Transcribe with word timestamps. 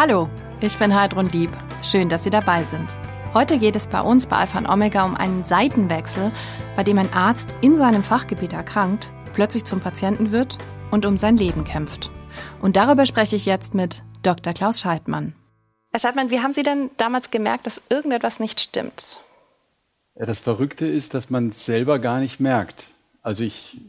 Hallo, 0.00 0.30
ich 0.60 0.78
bin 0.78 0.94
Heidrun 0.94 1.28
Lieb. 1.30 1.50
Schön, 1.82 2.08
dass 2.08 2.22
Sie 2.22 2.30
dabei 2.30 2.62
sind. 2.62 2.96
Heute 3.34 3.58
geht 3.58 3.74
es 3.74 3.88
bei 3.88 4.00
uns 4.00 4.26
bei 4.26 4.36
Alpha 4.36 4.56
und 4.58 4.68
Omega 4.68 5.04
um 5.04 5.16
einen 5.16 5.44
Seitenwechsel, 5.44 6.30
bei 6.76 6.84
dem 6.84 6.98
ein 6.98 7.12
Arzt 7.12 7.48
in 7.62 7.76
seinem 7.76 8.04
Fachgebiet 8.04 8.52
erkrankt, 8.52 9.10
plötzlich 9.34 9.64
zum 9.64 9.80
Patienten 9.80 10.30
wird 10.30 10.56
und 10.92 11.04
um 11.04 11.18
sein 11.18 11.36
Leben 11.36 11.64
kämpft. 11.64 12.12
Und 12.62 12.76
darüber 12.76 13.06
spreche 13.06 13.34
ich 13.34 13.44
jetzt 13.44 13.74
mit 13.74 14.04
Dr. 14.22 14.52
Klaus 14.52 14.78
Scheidmann. 14.78 15.32
Herr 15.90 15.98
Scheidmann, 15.98 16.30
wie 16.30 16.38
haben 16.38 16.52
Sie 16.52 16.62
denn 16.62 16.90
damals 16.96 17.32
gemerkt, 17.32 17.66
dass 17.66 17.82
irgendetwas 17.88 18.38
nicht 18.38 18.60
stimmt? 18.60 19.18
Ja, 20.14 20.26
das 20.26 20.38
Verrückte 20.38 20.86
ist, 20.86 21.12
dass 21.12 21.28
man 21.28 21.48
es 21.48 21.66
selber 21.66 21.98
gar 21.98 22.20
nicht 22.20 22.38
merkt. 22.38 22.86
Also 23.20 23.42
ich, 23.42 23.80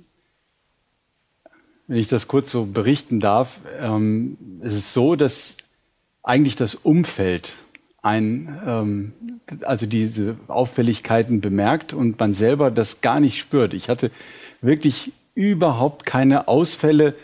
wenn 1.86 1.98
ich 1.98 2.08
das 2.08 2.28
kurz 2.28 2.50
so 2.50 2.66
berichten 2.66 3.20
darf, 3.20 3.60
ähm, 3.80 4.40
es 4.64 4.74
ist 4.74 4.92
so, 4.92 5.16
dass 5.16 5.56
eigentlich 6.30 6.56
das 6.56 6.76
Umfeld 6.76 7.54
ein, 8.04 8.62
ähm, 8.66 9.14
also 9.64 9.88
diese 9.88 10.38
Auffälligkeiten 10.48 11.42
bemerkt 11.42 11.92
und 11.92 12.20
man 12.20 12.36
selber 12.36 12.70
das 12.70 13.02
gar 13.02 13.20
nicht 13.20 13.40
spürt. 13.40 13.74
Ich 13.74 13.90
hatte 13.90 14.12
wirklich 14.62 15.12
überhaupt 15.34 16.06
keine 16.06 16.48
Ausfälle. 16.48 17.16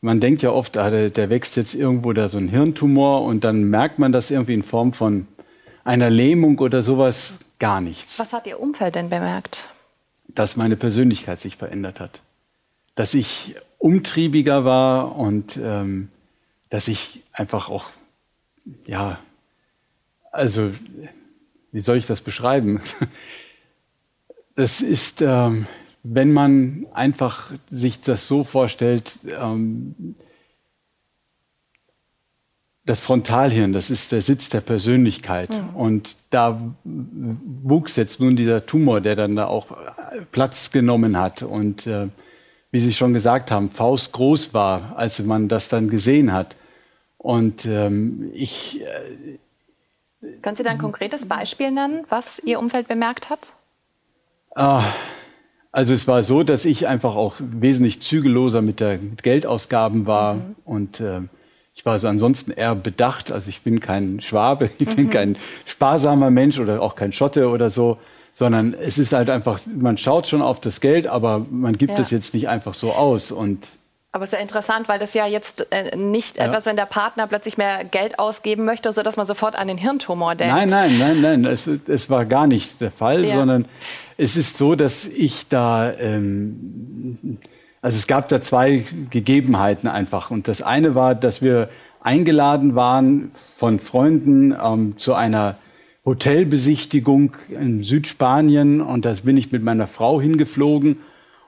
Man 0.00 0.18
denkt 0.18 0.40
ja 0.40 0.50
oft, 0.50 0.78
ah, 0.78 0.88
der, 0.88 1.10
der 1.10 1.28
wächst 1.28 1.56
jetzt 1.56 1.74
irgendwo 1.74 2.14
da 2.14 2.30
so 2.30 2.38
ein 2.38 2.48
Hirntumor 2.48 3.22
und 3.22 3.44
dann 3.44 3.64
merkt 3.64 3.98
man 3.98 4.12
das 4.12 4.30
irgendwie 4.30 4.54
in 4.54 4.62
Form 4.62 4.94
von 4.94 5.28
einer 5.84 6.08
Lähmung 6.08 6.58
oder 6.58 6.82
sowas 6.82 7.38
gar 7.58 7.82
nichts. 7.82 8.18
Was 8.18 8.32
hat 8.32 8.46
Ihr 8.46 8.58
Umfeld 8.58 8.94
denn 8.94 9.10
bemerkt? 9.10 9.68
Dass 10.28 10.56
meine 10.56 10.76
Persönlichkeit 10.76 11.38
sich 11.38 11.56
verändert 11.56 12.00
hat. 12.00 12.22
Dass 12.94 13.12
ich 13.12 13.56
umtriebiger 13.76 14.64
war 14.64 15.16
und 15.16 15.58
ähm, 15.62 16.08
dass 16.70 16.88
ich 16.88 17.22
einfach 17.34 17.68
auch 17.68 17.84
ja, 18.86 19.18
also, 20.32 20.70
wie 21.72 21.80
soll 21.80 21.96
ich 21.96 22.06
das 22.06 22.20
beschreiben? 22.20 22.80
Das 24.56 24.82
ist, 24.82 25.20
ähm, 25.20 25.66
wenn 26.04 26.32
man 26.32 26.86
einfach 26.92 27.50
sich 27.70 28.00
das 28.02 28.28
so 28.28 28.44
vorstellt, 28.44 29.18
ähm, 29.40 30.14
das 32.84 33.00
Frontalhirn, 33.00 33.72
das 33.72 33.90
ist 33.90 34.12
der 34.12 34.20
Sitz 34.20 34.48
der 34.50 34.60
Persönlichkeit. 34.60 35.50
Mhm. 35.50 35.74
Und 35.74 36.16
da 36.30 36.60
wuchs 36.84 37.96
jetzt 37.96 38.20
nun 38.20 38.36
dieser 38.36 38.66
Tumor, 38.66 39.00
der 39.00 39.16
dann 39.16 39.36
da 39.36 39.46
auch 39.46 39.68
Platz 40.32 40.70
genommen 40.70 41.18
hat. 41.18 41.42
Und 41.42 41.86
äh, 41.86 42.08
wie 42.70 42.80
Sie 42.80 42.92
schon 42.92 43.14
gesagt 43.14 43.50
haben, 43.50 43.70
Faust 43.70 44.12
groß 44.12 44.52
war, 44.52 44.96
als 44.96 45.20
man 45.20 45.48
das 45.48 45.68
dann 45.68 45.88
gesehen 45.88 46.32
hat. 46.32 46.56
Und 47.24 47.64
ähm, 47.64 48.30
ich. 48.34 48.82
Äh, 48.82 49.38
Können 50.42 50.56
Sie 50.56 50.62
da 50.62 50.72
ein 50.72 50.78
konkretes 50.78 51.26
Beispiel 51.26 51.70
nennen, 51.70 52.04
was 52.10 52.38
Ihr 52.38 52.58
Umfeld 52.58 52.86
bemerkt 52.86 53.30
hat? 53.30 53.54
Äh, 54.54 54.82
also 55.72 55.94
es 55.94 56.06
war 56.06 56.22
so, 56.22 56.42
dass 56.42 56.66
ich 56.66 56.86
einfach 56.86 57.14
auch 57.16 57.36
wesentlich 57.38 58.02
zügelloser 58.02 58.60
mit 58.60 58.78
der 58.78 58.98
mit 58.98 59.22
Geldausgaben 59.22 60.04
war 60.04 60.34
mhm. 60.34 60.56
und 60.66 61.00
äh, 61.00 61.22
ich 61.74 61.86
war 61.86 61.94
also 61.94 62.08
ansonsten 62.08 62.50
eher 62.50 62.74
bedacht. 62.74 63.32
Also 63.32 63.48
ich 63.48 63.62
bin 63.62 63.80
kein 63.80 64.20
Schwabe, 64.20 64.68
ich 64.78 64.94
bin 64.94 65.06
mhm. 65.06 65.10
kein 65.10 65.36
sparsamer 65.64 66.30
Mensch 66.30 66.58
oder 66.58 66.82
auch 66.82 66.94
kein 66.94 67.14
Schotte 67.14 67.48
oder 67.48 67.70
so, 67.70 67.96
sondern 68.34 68.74
es 68.74 68.98
ist 68.98 69.14
halt 69.14 69.30
einfach, 69.30 69.60
man 69.64 69.96
schaut 69.96 70.26
schon 70.26 70.42
auf 70.42 70.60
das 70.60 70.82
Geld, 70.82 71.06
aber 71.06 71.46
man 71.50 71.78
gibt 71.78 71.98
es 71.98 72.10
jetzt 72.10 72.34
nicht 72.34 72.50
einfach 72.50 72.74
so 72.74 72.92
aus 72.92 73.32
und 73.32 73.70
aber 74.14 74.22
es 74.22 74.32
ist 74.32 74.38
ja 74.38 74.42
interessant, 74.42 74.88
weil 74.88 75.00
das 75.00 75.12
ja 75.12 75.26
jetzt 75.26 75.66
äh, 75.72 75.96
nicht 75.96 76.36
ja. 76.36 76.44
etwas, 76.44 76.66
wenn 76.66 76.76
der 76.76 76.86
Partner 76.86 77.26
plötzlich 77.26 77.58
mehr 77.58 77.84
Geld 77.84 78.20
ausgeben 78.20 78.64
möchte, 78.64 78.92
so 78.92 79.02
dass 79.02 79.16
man 79.16 79.26
sofort 79.26 79.56
an 79.56 79.66
den 79.66 79.76
Hirntumor 79.76 80.36
denkt. 80.36 80.54
Nein, 80.54 80.68
nein, 80.68 80.98
nein, 81.00 81.20
nein, 81.20 81.44
es, 81.44 81.66
es 81.66 82.08
war 82.10 82.24
gar 82.24 82.46
nicht 82.46 82.80
der 82.80 82.92
Fall, 82.92 83.24
ja. 83.24 83.34
sondern 83.34 83.64
es 84.16 84.36
ist 84.36 84.56
so, 84.56 84.76
dass 84.76 85.04
ich 85.06 85.48
da, 85.48 85.92
ähm, 85.94 87.38
also 87.82 87.98
es 87.98 88.06
gab 88.06 88.28
da 88.28 88.40
zwei 88.40 88.84
Gegebenheiten 89.10 89.88
einfach. 89.88 90.30
Und 90.30 90.46
das 90.46 90.62
eine 90.62 90.94
war, 90.94 91.16
dass 91.16 91.42
wir 91.42 91.68
eingeladen 92.00 92.76
waren 92.76 93.32
von 93.56 93.80
Freunden 93.80 94.52
ähm, 94.52 94.96
zu 94.96 95.14
einer 95.14 95.56
Hotelbesichtigung 96.04 97.32
in 97.48 97.82
Südspanien 97.82 98.80
und 98.80 99.06
da 99.06 99.12
bin 99.24 99.36
ich 99.36 99.50
mit 99.50 99.64
meiner 99.64 99.88
Frau 99.88 100.20
hingeflogen 100.20 100.98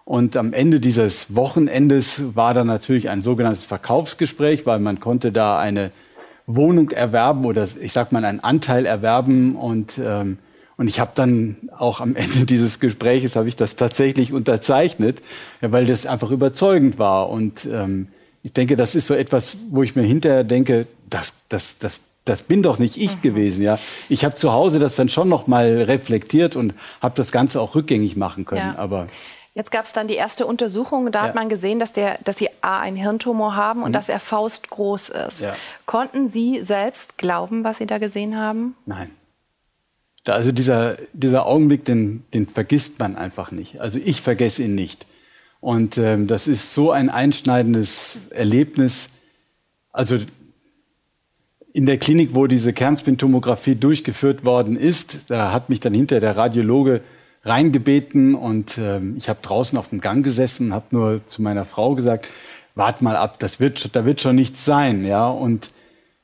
und 0.06 0.36
am 0.36 0.52
Ende 0.52 0.78
dieses 0.78 1.34
Wochenendes 1.34 2.22
war 2.36 2.54
dann 2.54 2.68
natürlich 2.68 3.10
ein 3.10 3.24
sogenanntes 3.24 3.64
Verkaufsgespräch, 3.64 4.64
weil 4.64 4.78
man 4.78 5.00
konnte 5.00 5.32
da 5.32 5.58
eine 5.58 5.90
Wohnung 6.46 6.92
erwerben 6.92 7.44
oder 7.44 7.66
ich 7.80 7.92
sag 7.92 8.12
mal 8.12 8.24
einen 8.24 8.38
Anteil 8.38 8.86
erwerben 8.86 9.56
und 9.56 9.98
ähm, 9.98 10.38
und 10.78 10.88
ich 10.88 11.00
habe 11.00 11.10
dann 11.16 11.56
auch 11.76 12.00
am 12.00 12.14
Ende 12.16 12.46
dieses 12.46 12.78
Gespräches 12.78 13.34
habe 13.34 13.48
ich 13.48 13.56
das 13.56 13.74
tatsächlich 13.74 14.32
unterzeichnet, 14.32 15.22
ja, 15.60 15.72
weil 15.72 15.86
das 15.86 16.06
einfach 16.06 16.30
überzeugend 16.30 17.00
war 17.00 17.28
und 17.28 17.66
ähm, 17.66 18.06
ich 18.44 18.52
denke, 18.52 18.76
das 18.76 18.94
ist 18.94 19.08
so 19.08 19.14
etwas, 19.14 19.56
wo 19.70 19.82
ich 19.82 19.96
mir 19.96 20.04
hinterher 20.04 20.44
denke, 20.44 20.86
das 21.10 21.34
das 21.48 21.78
das 21.78 21.98
das 22.24 22.42
bin 22.42 22.62
doch 22.62 22.78
nicht 22.78 22.96
ich 22.96 23.16
mhm. 23.16 23.22
gewesen, 23.22 23.64
ja. 23.64 23.76
Ich 24.08 24.24
habe 24.24 24.36
zu 24.36 24.52
Hause 24.52 24.78
das 24.78 24.94
dann 24.94 25.08
schon 25.08 25.28
noch 25.28 25.48
mal 25.48 25.82
reflektiert 25.82 26.54
und 26.54 26.74
habe 27.02 27.16
das 27.16 27.32
Ganze 27.32 27.60
auch 27.60 27.74
rückgängig 27.74 28.14
machen 28.14 28.44
können, 28.44 28.74
ja. 28.74 28.78
aber 28.78 29.08
Jetzt 29.56 29.70
gab 29.70 29.86
es 29.86 29.94
dann 29.94 30.06
die 30.06 30.16
erste 30.16 30.44
Untersuchung. 30.44 31.10
Da 31.10 31.20
ja. 31.20 31.28
hat 31.28 31.34
man 31.34 31.48
gesehen, 31.48 31.80
dass, 31.80 31.94
der, 31.94 32.18
dass 32.22 32.36
Sie 32.36 32.50
A, 32.60 32.78
einen 32.80 32.98
Hirntumor 32.98 33.56
haben 33.56 33.82
und 33.82 33.88
mhm. 33.88 33.94
dass 33.94 34.10
er 34.10 34.20
faustgroß 34.20 35.08
ist. 35.08 35.40
Ja. 35.40 35.54
Konnten 35.86 36.28
Sie 36.28 36.60
selbst 36.62 37.16
glauben, 37.16 37.64
was 37.64 37.78
Sie 37.78 37.86
da 37.86 37.96
gesehen 37.96 38.36
haben? 38.36 38.76
Nein. 38.84 39.10
Also 40.26 40.52
dieser, 40.52 40.98
dieser 41.14 41.46
Augenblick, 41.46 41.86
den, 41.86 42.24
den 42.34 42.46
vergisst 42.46 42.98
man 42.98 43.16
einfach 43.16 43.50
nicht. 43.50 43.80
Also 43.80 43.98
ich 43.98 44.20
vergesse 44.20 44.62
ihn 44.62 44.74
nicht. 44.74 45.06
Und 45.60 45.96
ähm, 45.96 46.26
das 46.26 46.48
ist 46.48 46.74
so 46.74 46.90
ein 46.90 47.08
einschneidendes 47.08 48.18
Erlebnis. 48.28 49.08
Also 49.90 50.18
in 51.72 51.86
der 51.86 51.96
Klinik, 51.96 52.34
wo 52.34 52.46
diese 52.46 52.74
Kernspintomographie 52.74 53.74
durchgeführt 53.74 54.44
worden 54.44 54.76
ist, 54.76 55.30
da 55.30 55.50
hat 55.52 55.70
mich 55.70 55.80
dann 55.80 55.94
hinter 55.94 56.20
der 56.20 56.36
Radiologe 56.36 57.00
reingebeten 57.46 58.34
und 58.34 58.76
äh, 58.78 59.00
ich 59.16 59.28
habe 59.28 59.38
draußen 59.40 59.78
auf 59.78 59.90
dem 59.90 60.00
Gang 60.00 60.24
gesessen, 60.24 60.74
habe 60.74 60.86
nur 60.90 61.20
zu 61.28 61.42
meiner 61.42 61.64
Frau 61.64 61.94
gesagt, 61.94 62.26
wart 62.74 63.02
mal 63.02 63.16
ab, 63.16 63.38
das 63.38 63.60
wird, 63.60 63.94
da 63.94 64.04
wird 64.04 64.20
schon 64.20 64.36
nichts 64.36 64.64
sein, 64.64 65.04
ja. 65.04 65.28
Und 65.28 65.70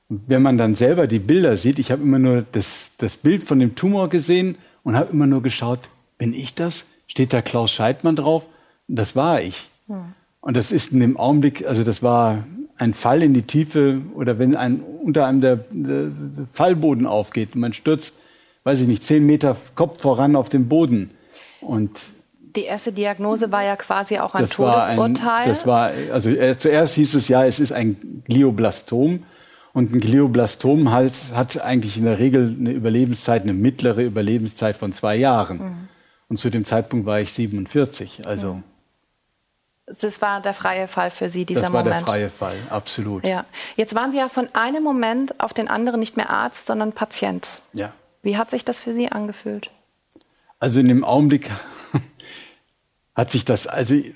wenn 0.09 0.43
man 0.43 0.59
dann 0.59 0.75
selber 0.75 1.07
die 1.07 1.21
Bilder 1.21 1.57
sieht, 1.57 1.79
ich 1.79 1.91
habe 1.91 2.03
immer 2.03 2.19
nur 2.19 2.45
das, 2.53 2.91
das 2.99 3.17
Bild 3.17 3.45
von 3.45 3.59
dem 3.59 3.75
Tumor 3.75 4.09
gesehen 4.09 4.57
und 4.83 4.97
habe 4.97 5.13
immer 5.13 5.27
nur 5.27 5.43
geschaut, 5.43 5.91
bin 6.19 6.35
ich 6.35 6.55
das? 6.55 6.85
Steht 7.07 7.33
da 7.33 7.41
Klaus 7.41 7.71
Scheidmann 7.71 8.17
drauf? 8.17 8.49
Und 8.89 8.99
das 8.99 9.17
war 9.17 9.41
ich. 9.41 9.71
Hm. 9.87 10.13
Und 10.41 10.57
das 10.57 10.73
ist 10.73 10.93
in 10.93 11.01
dem 11.01 11.17
Augenblick, 11.17 11.67
also 11.67 11.85
das 11.85 12.03
war 12.03 12.45
ein 12.77 12.95
Fall 12.95 13.23
in 13.23 13.33
die 13.33 13.43
Tiefe 13.43 14.03
oder 14.15 14.39
wenn 14.39 14.57
ein, 14.57 14.81
unter 14.81 15.27
einem 15.27 15.41
der, 15.41 15.61
der 15.71 16.11
Fallboden 16.51 17.07
aufgeht 17.07 17.55
und 17.55 17.61
man 17.61 17.73
stürzt 17.73 18.15
weiß 18.65 18.81
ich 18.81 18.87
nicht, 18.87 19.05
zehn 19.05 19.25
Meter 19.25 19.57
Kopf 19.75 20.03
voran 20.03 20.37
auf 20.37 20.49
dem 20.49 20.69
Boden. 20.69 21.11
Und 21.61 21.91
die 22.57 22.65
erste 22.65 22.93
Diagnose 22.93 23.51
war 23.51 23.65
ja 23.65 23.77
quasi 23.77 24.19
auch 24.19 24.35
ein 24.35 24.43
das 24.43 24.51
Todesurteil. 24.51 24.97
War 25.27 25.39
ein, 25.39 25.49
das 25.49 25.67
war, 25.67 25.91
also 26.13 26.31
äh, 26.31 26.59
zuerst 26.59 26.95
hieß 26.95 27.15
es 27.15 27.29
ja, 27.29 27.45
es 27.45 27.61
ist 27.61 27.73
ein 27.73 28.23
Glioblastom. 28.27 29.25
Und 29.75 29.95
ein 29.95 30.01
Glioblastom 30.01 30.91
hat, 30.91 31.13
hat 31.33 31.63
eigentlich 31.63 31.97
in 31.97 32.05
der 32.05 32.19
Regel 32.19 32.55
eine 32.59 32.73
Überlebenszeit, 32.73 33.43
eine 33.43 33.55
mittlere 33.55 34.03
Überlebenszeit 34.03 34.77
von 34.77 34.93
zwei 34.93 35.17
Jahren. 35.17 35.59
Mhm. 35.59 35.89
Und 36.29 36.37
zu 36.37 36.51
dem 36.51 36.67
Zeitpunkt 36.67 37.07
war 37.07 37.21
ich 37.21 37.33
47. 37.33 38.27
Also 38.27 38.55
mhm. 38.55 38.65
Das 39.87 40.23
war 40.23 40.41
der 40.41 40.55
freie 40.55 40.89
Fall 40.89 41.11
für 41.11 41.29
Sie, 41.29 41.45
dieser 41.45 41.69
Moment. 41.69 41.87
Das 41.87 41.93
war 41.93 41.99
der 41.99 42.07
freie 42.07 42.31
Fall, 42.31 42.57
absolut. 42.71 43.27
Ja. 43.27 43.45
Jetzt 43.77 43.95
waren 43.95 44.13
Sie 44.13 44.19
ja 44.19 44.29
von 44.29 44.49
einem 44.55 44.83
Moment 44.83 45.41
auf 45.41 45.53
den 45.53 45.69
anderen 45.69 46.01
nicht 46.01 46.17
mehr 46.17 46.31
Arzt, 46.31 46.67
sondern 46.67 46.93
Patient. 46.93 47.63
Ja. 47.73 47.93
Wie 48.23 48.37
hat 48.37 48.51
sich 48.51 48.65
das 48.65 48.79
für 48.79 48.95
Sie 48.95 49.09
angefühlt? 49.11 49.71
Also 50.61 50.81
in 50.81 50.89
dem 50.89 51.05
Augenblick 51.05 51.51
hat 53.15 53.33
sich 53.33 53.45
das, 53.45 53.67
also 53.67 53.95
ich, 53.95 54.13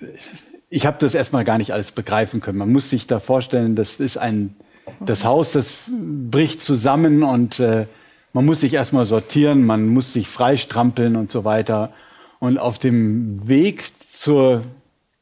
ich 0.69 0.87
habe 0.87 0.97
das 1.01 1.15
erstmal 1.15 1.45
gar 1.45 1.59
nicht 1.59 1.73
alles 1.73 1.91
begreifen 1.91 2.41
können. 2.41 2.59
Man 2.59 2.71
muss 2.71 2.89
sich 2.89 3.07
da 3.09 3.19
vorstellen, 3.19 3.75
das 3.75 3.97
ist 3.97 4.17
ein, 4.17 4.55
das 5.01 5.25
Haus, 5.25 5.53
das 5.53 5.89
bricht 5.89 6.61
zusammen 6.61 7.25
und 7.25 7.59
äh, 7.59 7.87
man 8.33 8.45
muss 8.45 8.61
sich 8.61 8.75
erstmal 8.75 9.07
sortieren, 9.07 9.65
man 9.65 9.89
muss 9.89 10.13
sich 10.13 10.29
freistrampeln 10.29 11.17
und 11.17 11.31
so 11.31 11.45
weiter. 11.45 11.93
Und 12.39 12.59
auf 12.59 12.79
dem 12.79 13.49
Weg 13.49 13.85
zur 14.07 14.63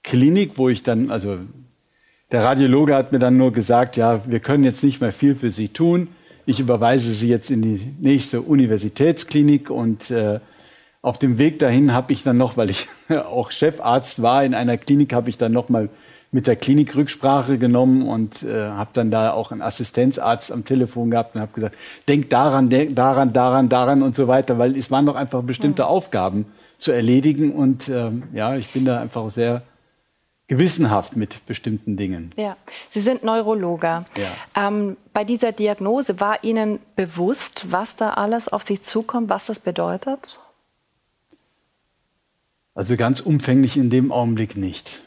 Klinik, 0.02 0.52
wo 0.56 0.68
ich 0.68 0.82
dann, 0.82 1.10
also 1.10 1.38
der 2.32 2.44
Radiologe 2.44 2.94
hat 2.94 3.12
mir 3.12 3.18
dann 3.18 3.36
nur 3.36 3.52
gesagt, 3.52 3.96
ja, 3.96 4.20
wir 4.26 4.40
können 4.40 4.64
jetzt 4.64 4.82
nicht 4.82 5.00
mehr 5.00 5.12
viel 5.12 5.36
für 5.36 5.50
Sie 5.50 5.68
tun 5.68 6.08
ich 6.46 6.60
überweise 6.60 7.12
Sie 7.12 7.28
jetzt 7.28 7.50
in 7.50 7.62
die 7.62 7.94
nächste 8.00 8.42
Universitätsklinik 8.42 9.70
und 9.70 10.10
äh, 10.10 10.40
auf 11.02 11.18
dem 11.18 11.38
Weg 11.38 11.58
dahin 11.58 11.92
habe 11.92 12.12
ich 12.12 12.22
dann 12.22 12.38
noch, 12.38 12.56
weil 12.56 12.70
ich 12.70 12.88
auch 13.10 13.50
Chefarzt 13.50 14.22
war 14.22 14.44
in 14.44 14.54
einer 14.54 14.76
Klinik, 14.76 15.12
habe 15.12 15.30
ich 15.30 15.38
dann 15.38 15.52
noch 15.52 15.68
mal 15.68 15.88
mit 16.32 16.48
der 16.48 16.56
Klinik 16.56 16.96
Rücksprache 16.96 17.58
genommen 17.58 18.08
und 18.08 18.42
äh, 18.42 18.68
habe 18.70 18.90
dann 18.92 19.12
da 19.12 19.32
auch 19.32 19.52
einen 19.52 19.62
Assistenzarzt 19.62 20.50
am 20.50 20.64
Telefon 20.64 21.10
gehabt 21.10 21.36
und 21.36 21.40
habe 21.40 21.52
gesagt, 21.52 21.76
denk 22.08 22.28
daran, 22.30 22.70
denk 22.70 22.96
daran, 22.96 23.32
daran, 23.32 23.68
daran 23.68 24.02
und 24.02 24.16
so 24.16 24.26
weiter, 24.26 24.58
weil 24.58 24.76
es 24.76 24.90
waren 24.90 25.06
doch 25.06 25.14
einfach 25.14 25.42
bestimmte 25.42 25.82
mhm. 25.82 25.88
Aufgaben 25.88 26.46
zu 26.78 26.90
erledigen 26.90 27.52
und 27.52 27.88
ähm, 27.88 28.24
ja, 28.32 28.56
ich 28.56 28.72
bin 28.72 28.84
da 28.84 29.00
einfach 29.00 29.30
sehr 29.30 29.62
gewissenhaft 30.46 31.16
mit 31.16 31.46
bestimmten 31.46 31.96
Dingen. 31.96 32.30
Ja, 32.36 32.56
Sie 32.88 33.00
sind 33.00 33.24
Neurologe. 33.24 34.04
Ja. 34.16 34.66
Ähm, 34.68 34.96
bei 35.12 35.24
dieser 35.24 35.52
Diagnose 35.52 36.20
war 36.20 36.44
Ihnen 36.44 36.80
bewusst, 36.96 37.66
was 37.70 37.96
da 37.96 38.10
alles 38.10 38.48
auf 38.48 38.62
Sie 38.64 38.80
zukommt, 38.80 39.28
was 39.30 39.46
das 39.46 39.58
bedeutet? 39.58 40.38
Also 42.74 42.96
ganz 42.96 43.20
umfänglich 43.20 43.76
in 43.76 43.88
dem 43.88 44.12
Augenblick 44.12 44.56
nicht. 44.56 45.00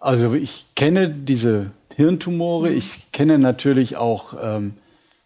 Also 0.00 0.34
ich 0.34 0.66
kenne 0.74 1.10
diese 1.10 1.70
Hirntumore, 1.96 2.70
mhm. 2.70 2.76
ich 2.76 3.12
kenne 3.12 3.38
natürlich 3.38 3.96
auch, 3.96 4.34
ähm, 4.40 4.74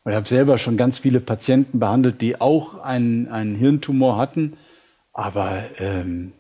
ich 0.04 0.14
habe 0.14 0.26
selber 0.26 0.58
schon 0.58 0.76
ganz 0.76 0.98
viele 0.98 1.20
Patienten 1.20 1.81
behandelt, 1.81 2.20
die 2.20 2.40
auch 2.40 2.78
einen, 2.81 3.28
einen 3.28 3.56
Hirntumor 3.56 4.16
hatten. 4.16 4.54
Aber 5.18 5.64
ähm, 5.78 6.34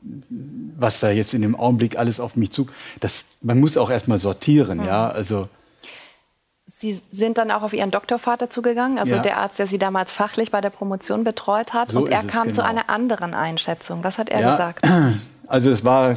was 0.76 1.00
da 1.00 1.10
jetzt 1.10 1.32
in 1.32 1.40
dem 1.40 1.56
Augenblick 1.56 1.98
alles 1.98 2.20
auf 2.20 2.36
mich 2.36 2.50
zu, 2.50 2.66
das, 3.00 3.24
man 3.40 3.58
muss 3.58 3.78
auch 3.78 3.88
erstmal 3.88 4.18
sortieren, 4.18 4.80
mhm. 4.80 4.84
ja. 4.84 5.08
Also 5.08 5.48
Sie 6.66 6.92
sind 7.08 7.38
dann 7.38 7.50
auch 7.50 7.62
auf 7.62 7.72
Ihren 7.72 7.90
Doktorvater 7.90 8.50
zugegangen, 8.50 8.98
also 8.98 9.14
ja. 9.14 9.22
der 9.22 9.38
Arzt, 9.38 9.58
der 9.58 9.66
Sie 9.66 9.78
damals 9.78 10.12
fachlich 10.12 10.50
bei 10.50 10.60
der 10.60 10.68
Promotion 10.68 11.24
betreut 11.24 11.72
hat. 11.72 11.92
So 11.92 12.00
und 12.00 12.10
er 12.10 12.22
kam 12.24 12.42
genau. 12.42 12.56
zu 12.56 12.64
einer 12.66 12.90
anderen 12.90 13.32
Einschätzung. 13.32 14.04
Was 14.04 14.18
hat 14.18 14.28
er 14.28 14.40
ja, 14.40 14.50
gesagt? 14.50 14.86
Also 15.48 15.70
es 15.70 15.84
war, 15.84 16.16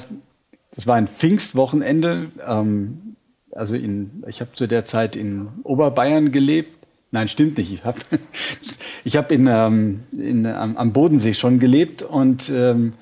es 0.76 0.88
war 0.88 0.96
ein 0.96 1.08
Pfingstwochenende. 1.08 2.32
Ähm, 2.46 3.16
also 3.52 3.76
in, 3.76 4.24
ich 4.28 4.42
habe 4.42 4.54
zu 4.54 4.66
der 4.66 4.86
Zeit 4.86 5.16
in 5.16 5.50
Oberbayern 5.64 6.32
gelebt 6.32 6.79
Nein, 7.12 7.28
stimmt 7.28 7.58
nicht. 7.58 7.74
Ich 7.74 7.84
habe 7.84 8.00
ich 9.04 9.18
hab 9.18 9.32
in, 9.32 9.48
ähm, 9.48 10.02
in, 10.12 10.46
am, 10.46 10.78
am, 10.78 10.94
Bodensee 10.94 11.34
schon 11.34 11.60
gelebt 11.60 12.04
und 12.04 12.50
ähm, 12.50 12.94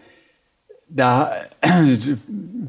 da 0.90 1.32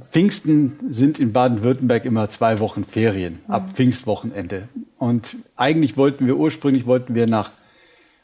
Pfingsten 0.00 0.79
sind 0.88 1.19
in 1.19 1.32
Baden-Württemberg 1.32 2.05
immer 2.05 2.29
zwei 2.29 2.58
Wochen 2.58 2.85
Ferien, 2.85 3.40
mhm. 3.46 3.52
ab 3.52 3.70
Pfingstwochenende. 3.70 4.69
Und 4.99 5.37
eigentlich 5.56 5.96
wollten 5.96 6.26
wir 6.26 6.37
ursprünglich 6.37 6.87
wollten 6.87 7.14
wir 7.14 7.26
nach 7.26 7.52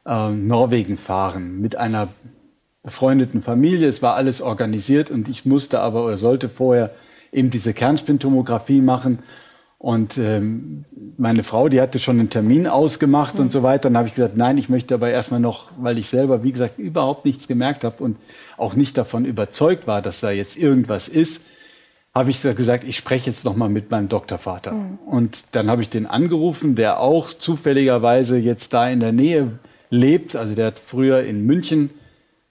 äh, 0.05 0.31
Norwegen 0.31 0.97
fahren 0.97 1.61
mit 1.61 1.77
einer 1.77 2.09
befreundeten 2.83 3.41
Familie. 3.43 3.89
Es 3.89 4.03
war 4.03 4.15
alles 4.15 4.43
organisiert 4.43 5.11
und 5.11 5.29
ich 5.29 5.47
musste 5.47 5.81
aber 5.81 6.05
oder 6.05 6.19
sollte 6.19 6.49
vorher 6.49 6.91
eben 7.33 7.51
diese 7.51 7.75
Kernspintomographie 7.75 8.81
machen. 8.81 9.21
Und 9.85 10.17
ähm, 10.17 10.87
meine 11.19 11.43
Frau, 11.43 11.69
die 11.69 11.79
hatte 11.79 11.99
schon 11.99 12.19
einen 12.19 12.31
Termin 12.31 12.67
ausgemacht 12.67 13.35
mhm. 13.35 13.43
und 13.43 13.53
so 13.53 13.63
weiter. 13.63 13.91
Dann 13.91 13.99
habe 13.99 14.09
ich 14.09 14.15
gesagt, 14.15 14.35
nein, 14.35 14.57
ich 14.57 14.71
möchte 14.71 14.95
aber 14.95 15.11
erstmal 15.11 15.41
noch, 15.41 15.71
weil 15.77 15.99
ich 15.99 16.09
selber, 16.09 16.43
wie 16.43 16.53
gesagt, 16.53 16.79
überhaupt 16.79 17.27
nichts 17.27 17.49
gemerkt 17.49 17.85
habe 17.85 18.03
und 18.03 18.17
auch 18.57 18.77
nicht 18.77 18.97
davon 18.97 19.27
überzeugt 19.27 19.87
war, 19.87 20.01
dass 20.01 20.21
da 20.21 20.31
jetzt 20.31 20.57
irgendwas 20.57 21.07
ist, 21.07 21.43
habe 22.15 22.31
ich 22.31 22.41
gesagt, 22.41 22.85
ich 22.85 22.97
spreche 22.97 23.29
jetzt 23.29 23.45
noch 23.45 23.57
mal 23.57 23.69
mit 23.69 23.91
meinem 23.91 24.09
Doktorvater. 24.09 24.73
Mhm. 24.73 24.99
Und 25.05 25.45
dann 25.53 25.69
habe 25.69 25.83
ich 25.83 25.91
den 25.91 26.07
angerufen, 26.07 26.77
der 26.77 26.99
auch 27.01 27.29
zufälligerweise 27.29 28.39
jetzt 28.39 28.73
da 28.73 28.89
in 28.89 29.01
der 29.01 29.13
Nähe 29.13 29.59
lebt. 29.91 30.35
Also 30.35 30.55
der 30.55 30.69
hat 30.69 30.79
früher 30.79 31.25
in 31.25 31.45
München 31.45 31.91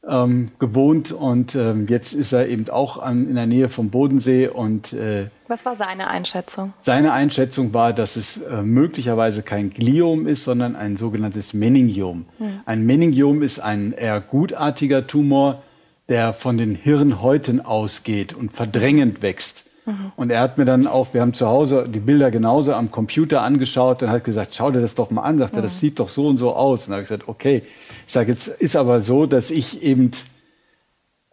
ähm, 0.08 0.52
gewohnt 0.60 1.12
und 1.12 1.56
ähm, 1.56 1.88
jetzt 1.88 2.14
ist 2.14 2.34
er 2.34 2.48
eben 2.48 2.70
auch 2.70 2.98
an, 2.98 3.28
in 3.28 3.36
der 3.36 3.46
Nähe 3.46 3.70
vom 3.70 3.90
Bodensee. 3.90 4.48
Und, 4.48 4.94
äh, 4.94 5.28
Was 5.48 5.66
war 5.66 5.76
seine 5.76 6.08
Einschätzung? 6.10 6.74
Seine 6.80 7.14
Einschätzung 7.14 7.74
war, 7.74 7.94
dass 7.94 8.16
es 8.16 8.38
äh, 8.38 8.64
möglicherweise 8.64 9.44
kein 9.44 9.70
Gliom 9.70 10.28
ist, 10.28 10.44
sondern 10.44 10.76
ein 10.76 10.98
sogenanntes 10.98 11.54
Meningiom. 11.54 12.26
Hm. 12.38 12.60
Ein 12.66 12.86
Meningiom 12.86 13.42
ist 13.42 13.60
ein 13.60 13.94
eher 13.94 14.20
gutartiger 14.20 15.08
Tumor, 15.08 15.64
der 16.10 16.34
von 16.34 16.58
den 16.58 16.76
Hirnhäuten 16.76 17.62
ausgeht 17.62 18.34
und 18.34 18.52
verdrängend 18.52 19.22
wächst. 19.22 19.66
Mhm. 19.86 20.12
Und 20.16 20.32
er 20.32 20.40
hat 20.40 20.58
mir 20.58 20.66
dann 20.66 20.88
auch, 20.88 21.14
wir 21.14 21.22
haben 21.22 21.34
zu 21.34 21.48
Hause 21.48 21.88
die 21.88 22.00
Bilder 22.00 22.32
genauso 22.32 22.74
am 22.74 22.92
Computer 22.92 23.42
angeschaut 23.42 24.04
und 24.04 24.10
hat 24.10 24.24
gesagt, 24.24 24.56
schau 24.56 24.72
dir 24.72 24.82
das 24.82 24.96
doch 24.96 25.12
mal 25.12 25.24
an. 25.24 25.40
Sagt 25.40 25.54
mhm. 25.54 25.60
er, 25.60 25.62
das 25.64 25.80
sieht 25.80 26.00
doch 26.00 26.10
so 26.10 26.28
und 26.28 26.38
so 26.38 26.54
aus. 26.54 26.88
Und 26.88 26.94
habe 26.94 27.04
ich 27.04 27.10
gesagt, 27.10 27.28
okay. 27.28 27.64
Ich 28.08 28.14
sage, 28.14 28.32
jetzt 28.32 28.48
ist 28.48 28.76
aber 28.76 29.02
so, 29.02 29.26
dass 29.26 29.52
ich 29.52 29.84
eben, 29.84 30.12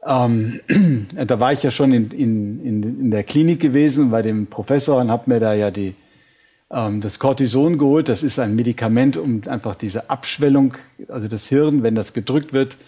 ähm, 0.07 0.61
da 1.27 1.41
war 1.41 1.53
ich 1.53 1.63
ja 1.63 1.71
schon 1.71 1.93
in, 1.93 2.11
in, 2.11 2.65
in, 2.65 2.83
in 2.83 3.11
der 3.11 3.25
Klinik 3.25 3.61
gewesen 3.61 4.11
bei 4.11 4.23
dem 4.23 4.47
Professor 4.47 5.01
und 5.01 5.11
habe 5.11 5.31
mir 5.31 5.41
da 5.41 5.55
ja 5.55 5.71
die, 5.71 5.95
ähm, 6.71 7.01
das 7.01 7.19
Cortison 7.19 7.79
geholt. 7.79 8.09
Das 8.09 8.23
ist 8.23 8.39
ein 8.39 8.57
Medikament, 8.57 9.17
um 9.17 9.43
einfach 9.47 9.77
diese 9.77 10.11
Abschwellung, 10.11 10.75
also 11.09 11.29
das 11.29 11.47
Hirn, 11.47 11.83
wenn 11.83 11.95
das 11.95 12.13
gedrückt 12.13 12.53
wird, 12.53 12.79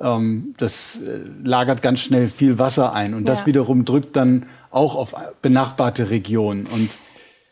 ähm, 0.00 0.54
das 0.58 0.96
äh, 0.96 1.20
lagert 1.42 1.82
ganz 1.82 2.00
schnell 2.00 2.28
viel 2.28 2.58
Wasser 2.58 2.92
ein 2.92 3.14
und 3.14 3.26
ja. 3.26 3.34
das 3.34 3.46
wiederum 3.46 3.84
drückt 3.84 4.16
dann 4.16 4.46
auch 4.70 4.94
auf 4.94 5.14
benachbarte 5.42 6.10
Regionen. 6.10 6.66
Und 6.66 6.90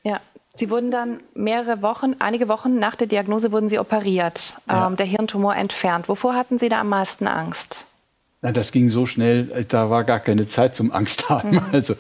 ja. 0.02 0.20
Sie 0.54 0.70
wurden 0.70 0.90
dann 0.90 1.20
mehrere 1.34 1.82
Wochen, 1.82 2.16
einige 2.18 2.48
Wochen 2.48 2.78
nach 2.78 2.94
der 2.94 3.06
Diagnose 3.06 3.52
wurden 3.52 3.68
Sie 3.68 3.78
operiert, 3.78 4.56
ja. 4.68 4.86
ähm, 4.86 4.96
der 4.96 5.06
Hirntumor 5.06 5.54
entfernt. 5.56 6.08
Wovor 6.08 6.34
hatten 6.34 6.58
Sie 6.58 6.68
da 6.68 6.80
am 6.80 6.88
meisten 6.88 7.26
Angst? 7.26 7.84
Na, 8.42 8.52
das 8.52 8.72
ging 8.72 8.90
so 8.90 9.06
schnell, 9.06 9.50
äh, 9.52 9.64
da 9.64 9.90
war 9.90 10.04
gar 10.04 10.20
keine 10.20 10.46
Zeit 10.46 10.74
zum 10.74 10.92
Angst 10.92 11.28
haben. 11.28 11.52
Mhm. 11.52 11.62
Also 11.72 11.94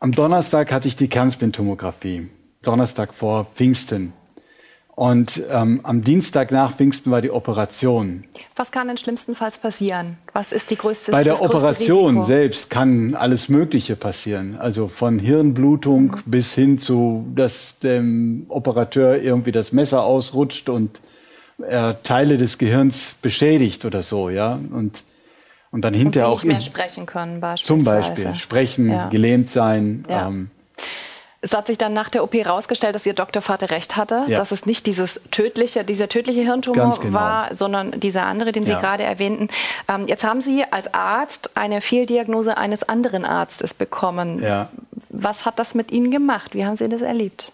am 0.00 0.12
Donnerstag 0.12 0.70
hatte 0.70 0.86
ich 0.86 0.96
die 0.96 1.08
Kernspintomographie. 1.08 2.28
Donnerstag 2.62 3.14
vor 3.14 3.46
Pfingsten. 3.46 4.12
Und 4.98 5.44
ähm, 5.52 5.78
am 5.84 6.02
Dienstag 6.02 6.50
nach 6.50 6.72
Pfingsten 6.72 7.12
war 7.12 7.22
die 7.22 7.30
Operation. 7.30 8.24
Was 8.56 8.72
kann 8.72 8.88
denn 8.88 8.96
schlimmstenfalls 8.96 9.58
passieren? 9.58 10.18
Was 10.32 10.50
ist 10.50 10.72
die 10.72 10.76
größte 10.76 11.12
Bei 11.12 11.22
der 11.22 11.40
Operation 11.40 12.24
selbst 12.24 12.68
kann 12.68 13.14
alles 13.14 13.48
Mögliche 13.48 13.94
passieren. 13.94 14.56
Also 14.58 14.88
von 14.88 15.20
Hirnblutung 15.20 16.06
mhm. 16.06 16.22
bis 16.26 16.52
hin 16.52 16.80
zu, 16.80 17.24
dass 17.36 17.78
dem 17.78 18.46
Operateur 18.48 19.22
irgendwie 19.22 19.52
das 19.52 19.70
Messer 19.70 20.02
ausrutscht 20.02 20.68
und 20.68 21.00
er 21.64 22.02
Teile 22.02 22.36
des 22.36 22.58
Gehirns 22.58 23.14
beschädigt 23.22 23.84
oder 23.84 24.02
so, 24.02 24.30
ja. 24.30 24.54
Und, 24.54 25.04
und 25.70 25.84
dann 25.84 25.94
hinterher 25.94 26.28
auch. 26.28 26.42
Nicht 26.42 26.52
mehr 26.52 26.60
sprechen 26.60 27.06
können, 27.06 27.40
beispielsweise. 27.40 27.84
Zum 27.84 27.84
Beispiel. 27.84 28.34
Sprechen, 28.34 28.90
ja. 28.90 29.08
gelähmt 29.10 29.48
sein. 29.48 30.04
Ja. 30.10 30.26
Ähm, 30.26 30.50
es 31.40 31.52
hat 31.52 31.68
sich 31.68 31.78
dann 31.78 31.92
nach 31.92 32.10
der 32.10 32.24
OP 32.24 32.34
herausgestellt, 32.34 32.94
dass 32.94 33.06
Ihr 33.06 33.14
Doktorvater 33.14 33.70
recht 33.70 33.96
hatte, 33.96 34.24
ja. 34.26 34.38
dass 34.38 34.50
es 34.50 34.66
nicht 34.66 34.86
dieses 34.86 35.20
tödliche, 35.30 35.84
dieser 35.84 36.08
tödliche 36.08 36.40
Hirntumor 36.40 36.98
genau. 36.98 37.12
war, 37.12 37.56
sondern 37.56 38.00
dieser 38.00 38.26
andere, 38.26 38.50
den 38.50 38.64
Sie 38.64 38.72
ja. 38.72 38.80
gerade 38.80 39.04
erwähnten. 39.04 39.48
Ähm, 39.86 40.08
jetzt 40.08 40.24
haben 40.24 40.40
Sie 40.40 40.64
als 40.64 40.92
Arzt 40.94 41.56
eine 41.56 41.80
Fehldiagnose 41.80 42.58
eines 42.58 42.88
anderen 42.88 43.24
Arztes 43.24 43.72
bekommen. 43.72 44.42
Ja. 44.42 44.70
Was 45.10 45.46
hat 45.46 45.60
das 45.60 45.74
mit 45.74 45.92
Ihnen 45.92 46.10
gemacht? 46.10 46.54
Wie 46.54 46.66
haben 46.66 46.76
Sie 46.76 46.88
das 46.88 47.02
erlebt? 47.02 47.52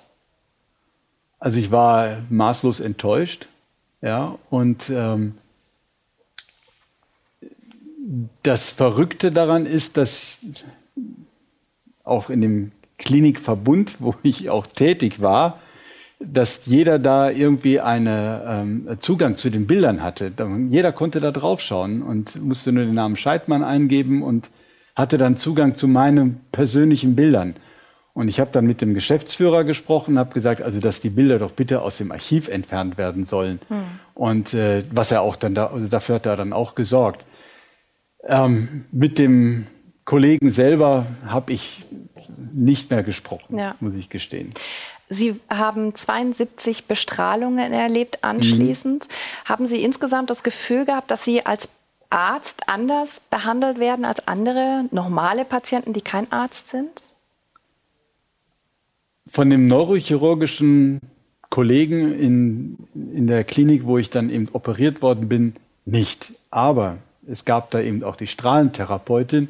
Also 1.39 1.59
ich 1.59 1.71
war 1.71 2.23
maßlos 2.31 2.81
enttäuscht, 2.81 3.49
ja, 4.01 4.39
und 4.49 4.89
ähm, 4.89 5.37
das 8.43 8.71
Verrückte 8.71 9.31
daran 9.31 9.67
ist, 9.67 9.99
dass 9.99 10.39
auch 12.03 12.31
in 12.31 12.41
dem 12.41 12.73
Klinikverbund, 13.05 13.97
wo 14.01 14.15
ich 14.23 14.51
auch 14.51 14.67
tätig 14.67 15.21
war, 15.21 15.61
dass 16.21 16.63
jeder 16.67 16.99
da 16.99 17.31
irgendwie 17.31 17.81
einen 17.81 18.89
ähm, 18.89 18.97
Zugang 19.01 19.37
zu 19.37 19.51
den 19.51 19.67
Bildern 19.67 20.03
hatte. 20.03 20.33
Jeder 20.71 20.93
konnte 20.93 21.21
da 21.21 21.31
draufschauen 21.31 22.03
und 22.03 22.43
musste 22.43 22.73
nur 22.73 22.85
den 22.85 22.95
Namen 22.95 23.17
Scheidmann 23.17 23.63
eingeben 23.63 24.23
und 24.23 24.51
hatte 24.97 25.19
dann 25.19 25.37
Zugang 25.37 25.77
zu 25.77 25.89
meinen 25.89 26.41
persönlichen 26.53 27.17
Bildern. 27.17 27.57
Und 28.15 28.29
ich 28.29 28.39
habe 28.39 28.51
dann 28.53 28.65
mit 28.65 28.81
dem 28.81 28.95
Geschäftsführer 28.95 29.65
gesprochen, 29.65 30.21
habe 30.21 30.33
gesagt, 30.33 30.63
also 30.63 30.79
dass 30.79 31.01
die 31.01 31.11
Bilder 31.11 31.41
doch 31.41 31.51
bitte 31.51 31.83
aus 31.83 31.99
dem 31.99 32.13
Archiv 32.13 32.49
entfernt 32.49 32.97
werden 32.97 33.27
sollen. 33.27 33.59
Hm. 33.69 33.77
Und 34.15 34.55
äh, 34.55 34.85
was 34.93 35.11
er 35.11 35.23
auch 35.23 35.35
dann 35.35 35.57
da, 35.57 35.67
also 35.67 35.89
dafür 35.89 36.17
hat 36.17 36.27
er 36.27 36.37
dann 36.37 36.53
auch 36.53 36.77
gesorgt. 36.77 37.27
Ähm, 38.23 38.85
mit 38.93 39.19
dem 39.19 39.67
Kollegen 40.05 40.51
selber 40.51 41.07
habe 41.27 41.53
ich 41.53 41.85
nicht 42.53 42.91
mehr 42.91 43.03
gesprochen, 43.03 43.59
ja. 43.59 43.75
muss 43.81 43.95
ich 43.95 44.09
gestehen. 44.09 44.51
Sie 45.09 45.39
haben 45.51 45.95
72 45.95 46.87
Bestrahlungen 46.87 47.73
erlebt 47.73 48.25
anschließend. 48.25 49.09
Mhm. 49.09 49.49
Haben 49.49 49.67
Sie 49.67 49.83
insgesamt 49.83 50.31
das 50.31 50.43
Gefühl 50.43 50.87
gehabt, 50.87 51.11
dass 51.11 51.25
Sie 51.25 51.45
als 51.45 51.69
Arzt 52.11 52.69
anders 52.69 53.21
behandelt 53.31 53.79
werden 53.79 54.05
als 54.05 54.27
andere 54.27 54.85
normale 54.93 55.45
Patienten, 55.45 55.93
die 55.93 56.01
kein 56.01 56.31
Arzt 56.31 56.71
sind? 56.71 57.13
Von 59.27 59.51
dem 59.51 59.67
neurochirurgischen 59.67 61.01
Kollegen 61.51 62.13
in, 62.19 62.79
in 62.95 63.27
der 63.27 63.45
Klinik, 63.45 63.85
wo 63.85 63.99
ich 63.99 64.11
dann 64.11 64.31
eben 64.31 64.49
operiert 64.53 65.03
worden 65.03 65.29
bin, 65.29 65.55
nicht. 65.85 66.33
Aber 66.51 66.99
es 67.27 67.45
gab 67.45 67.71
da 67.71 67.81
eben 67.81 68.03
auch 68.05 68.17
die 68.17 68.27
Strahlentherapeutin 68.27 69.49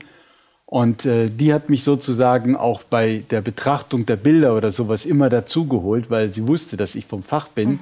Und 0.75 1.07
äh, 1.07 1.31
die 1.31 1.54
hat 1.54 1.71
mich 1.71 1.85
sozusagen 1.85 2.57
auch 2.57 2.83
bei 2.83 3.23
der 3.31 3.43
Betrachtung 3.43 4.07
der 4.07 4.16
Bilder 4.16 4.57
oder 4.57 4.73
sowas 4.73 5.07
immer 5.07 5.28
dazugeholt, 5.28 6.11
weil 6.11 6.35
sie 6.35 6.49
wusste, 6.49 6.76
dass 6.76 6.97
ich 6.97 7.07
vom 7.07 7.23
Fach 7.23 7.47
bin. 7.47 7.71
Mhm. 7.71 7.78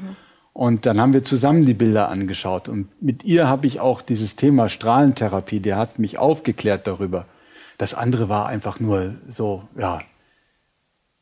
Und 0.53 0.85
dann 0.85 1.01
haben 1.01 1.15
wir 1.15 1.25
zusammen 1.25 1.65
die 1.65 1.73
Bilder 1.73 2.11
angeschaut. 2.11 2.69
Und 2.69 2.91
mit 3.01 3.25
ihr 3.25 3.49
habe 3.49 3.67
ich 3.67 3.81
auch 3.81 4.03
dieses 4.03 4.37
Thema 4.37 4.69
Strahlentherapie, 4.69 5.61
der 5.61 5.79
hat 5.79 5.99
mich 5.99 6.19
aufgeklärt 6.19 6.87
darüber. 6.87 7.25
Das 7.79 7.95
andere 7.95 8.29
war 8.29 8.49
einfach 8.49 8.79
nur 8.79 9.15
so, 9.27 9.63
ja, 9.79 9.99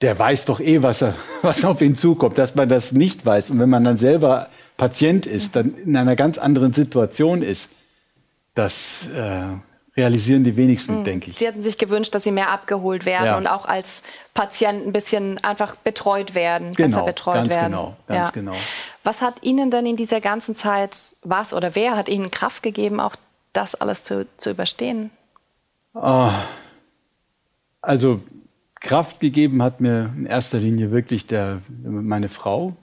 der 0.01 0.19
weiß 0.19 0.47
doch 0.47 0.59
eh, 0.59 0.83
was, 0.83 1.03
er, 1.03 1.15
was 1.43 1.65
auf 1.65 1.81
ihn 1.83 1.95
zukommt, 1.95 2.37
dass 2.39 2.57
man 2.57 2.69
das 2.69 2.91
nicht 2.91 3.25
weiß. 3.25 3.49
Und 3.53 3.61
wenn 3.61 3.71
man 3.71 3.85
dann 3.85 3.97
selber 3.97 4.49
Patient 4.77 5.25
ist, 5.25 5.55
dann 5.55 5.77
in 5.77 5.97
einer 5.97 6.17
ganz 6.17 6.37
anderen 6.37 6.73
Situation 6.73 7.43
ist, 7.43 7.69
das 8.55 9.07
äh, 9.15 9.55
realisieren 10.01 10.45
die 10.45 10.57
wenigsten, 10.57 11.01
mhm. 11.01 11.05
denke 11.05 11.31
ich. 11.31 11.39
Sie 11.39 11.47
hätten 11.47 11.63
sich 11.63 11.79
gewünscht, 11.79 12.15
dass 12.15 12.25
Sie 12.25 12.33
mehr 12.33 12.51
abgeholt 12.51 13.05
werden 13.05 13.27
ja. 13.27 13.37
und 13.37 13.47
auch 13.47 13.65
als 13.65 14.03
Patient 14.35 14.87
ein 14.87 14.93
bisschen 14.93 15.39
einfach 15.45 15.77
betreut 15.77 16.35
werden, 16.35 16.75
genau, 16.75 16.89
besser 16.89 17.03
betreut 17.05 17.35
ganz 17.35 17.51
werden. 17.51 17.73
Genau, 17.73 17.97
ganz 18.09 18.29
ja. 18.29 18.31
genau. 18.33 18.57
Was 19.05 19.23
hat 19.23 19.43
Ihnen 19.43 19.71
denn 19.71 19.87
in 19.87 19.97
dieser 19.97 20.21
ganzen 20.21 20.57
Zeit, 20.57 21.17
was 21.23 21.53
oder 21.53 21.75
wer 21.75 21.97
hat 21.97 22.09
Ihnen 22.09 22.31
Kraft 22.31 22.63
gegeben, 22.63 23.01
auch 23.01 23.17
das 23.53 23.75
alles 23.75 24.05
zu, 24.05 24.27
zu 24.37 24.51
überstehen? 24.51 25.11
Oh, 25.95 26.31
also 27.83 28.21
Kraft 28.81 29.21
gegeben 29.21 29.63
hat 29.63 29.81
mir 29.81 30.13
in 30.17 30.27
erster 30.27 30.59
Linie 30.59 30.91
wirklich 30.91 31.27
der, 31.27 31.61
meine 31.83 32.29
Frau, 32.29 32.77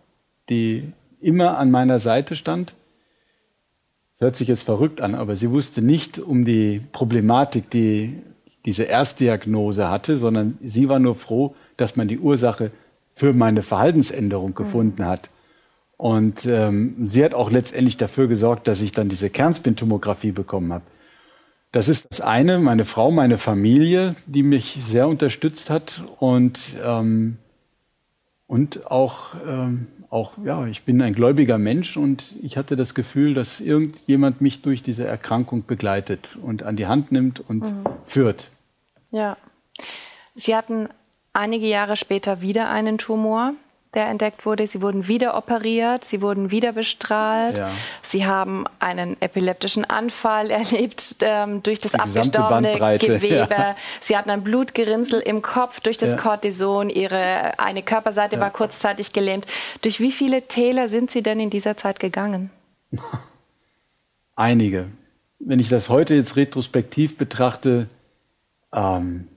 die 0.49 0.91
immer 1.19 1.57
an 1.57 1.71
meiner 1.71 1.99
Seite 1.99 2.35
stand. 2.35 2.75
Das 4.17 4.25
hört 4.25 4.35
sich 4.35 4.47
jetzt 4.47 4.63
verrückt 4.63 5.01
an, 5.01 5.13
aber 5.13 5.35
sie 5.35 5.51
wusste 5.51 5.83
nicht 5.83 6.17
um 6.17 6.43
die 6.43 6.81
Problematik, 6.91 7.69
die 7.69 8.17
diese 8.65 8.83
Erstdiagnose 8.83 9.91
hatte, 9.91 10.17
sondern 10.17 10.57
sie 10.59 10.89
war 10.89 10.97
nur 10.97 11.15
froh, 11.15 11.53
dass 11.77 11.95
man 11.95 12.07
die 12.07 12.17
Ursache 12.17 12.71
für 13.13 13.33
meine 13.33 13.61
Verhaltensänderung 13.61 14.55
gefunden 14.55 15.05
hat. 15.05 15.29
Und 15.97 16.47
ähm, 16.47 17.07
sie 17.07 17.23
hat 17.23 17.35
auch 17.35 17.51
letztendlich 17.51 17.97
dafür 17.97 18.27
gesorgt, 18.27 18.67
dass 18.67 18.81
ich 18.81 18.91
dann 18.91 19.07
diese 19.07 19.29
Kernspintomographie 19.29 20.31
bekommen 20.31 20.73
habe. 20.73 20.83
Das 21.71 21.87
ist 21.87 22.07
das 22.09 22.21
eine, 22.21 22.57
meine 22.57 22.85
Frau, 22.85 23.11
meine 23.11 23.37
Familie, 23.37 24.15
die 24.25 24.41
mich 24.41 24.79
sehr 24.83 25.07
unterstützt 25.07 25.69
hat 25.69 26.01
und, 26.19 26.75
ähm, 26.83 27.37
und 28.47 28.89
auch, 28.89 29.35
ähm, 29.47 29.87
auch, 30.09 30.33
ja, 30.43 30.65
ich 30.67 30.83
bin 30.83 31.01
ein 31.01 31.13
gläubiger 31.13 31.57
Mensch 31.57 31.97
und 31.97 32.35
ich 32.41 32.57
hatte 32.57 32.75
das 32.75 32.95
Gefühl, 32.95 33.33
dass 33.33 33.59
irgendjemand 33.59 34.41
mich 34.41 34.61
durch 34.61 34.81
diese 34.81 35.05
Erkrankung 35.05 35.65
begleitet 35.65 36.37
und 36.41 36.63
an 36.63 36.75
die 36.75 36.87
Hand 36.87 37.11
nimmt 37.11 37.41
und 37.47 37.63
mhm. 37.63 37.83
führt. 38.05 38.49
Ja. 39.11 39.37
Sie 40.35 40.55
hatten 40.55 40.87
einige 41.33 41.67
Jahre 41.67 41.97
später 41.97 42.41
wieder 42.41 42.69
einen 42.69 42.97
Tumor 42.97 43.53
der 43.93 44.07
entdeckt 44.07 44.45
wurde. 44.45 44.67
Sie 44.67 44.81
wurden 44.81 45.07
wieder 45.07 45.37
operiert, 45.37 46.05
sie 46.05 46.21
wurden 46.21 46.51
wieder 46.51 46.71
bestrahlt. 46.71 47.57
Ja. 47.57 47.71
Sie 48.01 48.25
haben 48.25 48.65
einen 48.79 49.19
epileptischen 49.21 49.85
Anfall 49.85 50.51
erlebt 50.51 51.15
ähm, 51.21 51.63
durch 51.63 51.79
das 51.79 51.93
Die 51.93 51.99
abgestorbene 51.99 52.73
Gewebe. 52.99 53.47
Ja. 53.49 53.75
Sie 54.01 54.17
hatten 54.17 54.29
ein 54.29 54.43
Blutgerinnsel 54.43 55.19
im 55.19 55.41
Kopf 55.41 55.79
durch 55.79 55.97
das 55.97 56.11
ja. 56.11 56.17
Cortison. 56.17 56.89
Ihre 56.89 57.59
eine 57.59 57.83
Körperseite 57.83 58.39
war 58.39 58.51
kurzzeitig 58.51 59.13
gelähmt. 59.13 59.45
Durch 59.81 59.99
wie 59.99 60.11
viele 60.11 60.43
Täler 60.43 60.89
sind 60.89 61.11
Sie 61.11 61.23
denn 61.23 61.39
in 61.39 61.49
dieser 61.49 61.77
Zeit 61.77 61.99
gegangen? 61.99 62.51
Einige. 64.35 64.87
Wenn 65.39 65.59
ich 65.59 65.69
das 65.69 65.89
heute 65.89 66.15
jetzt 66.15 66.35
retrospektiv 66.35 67.17
betrachte, 67.17 67.87
ähm, 68.73 69.27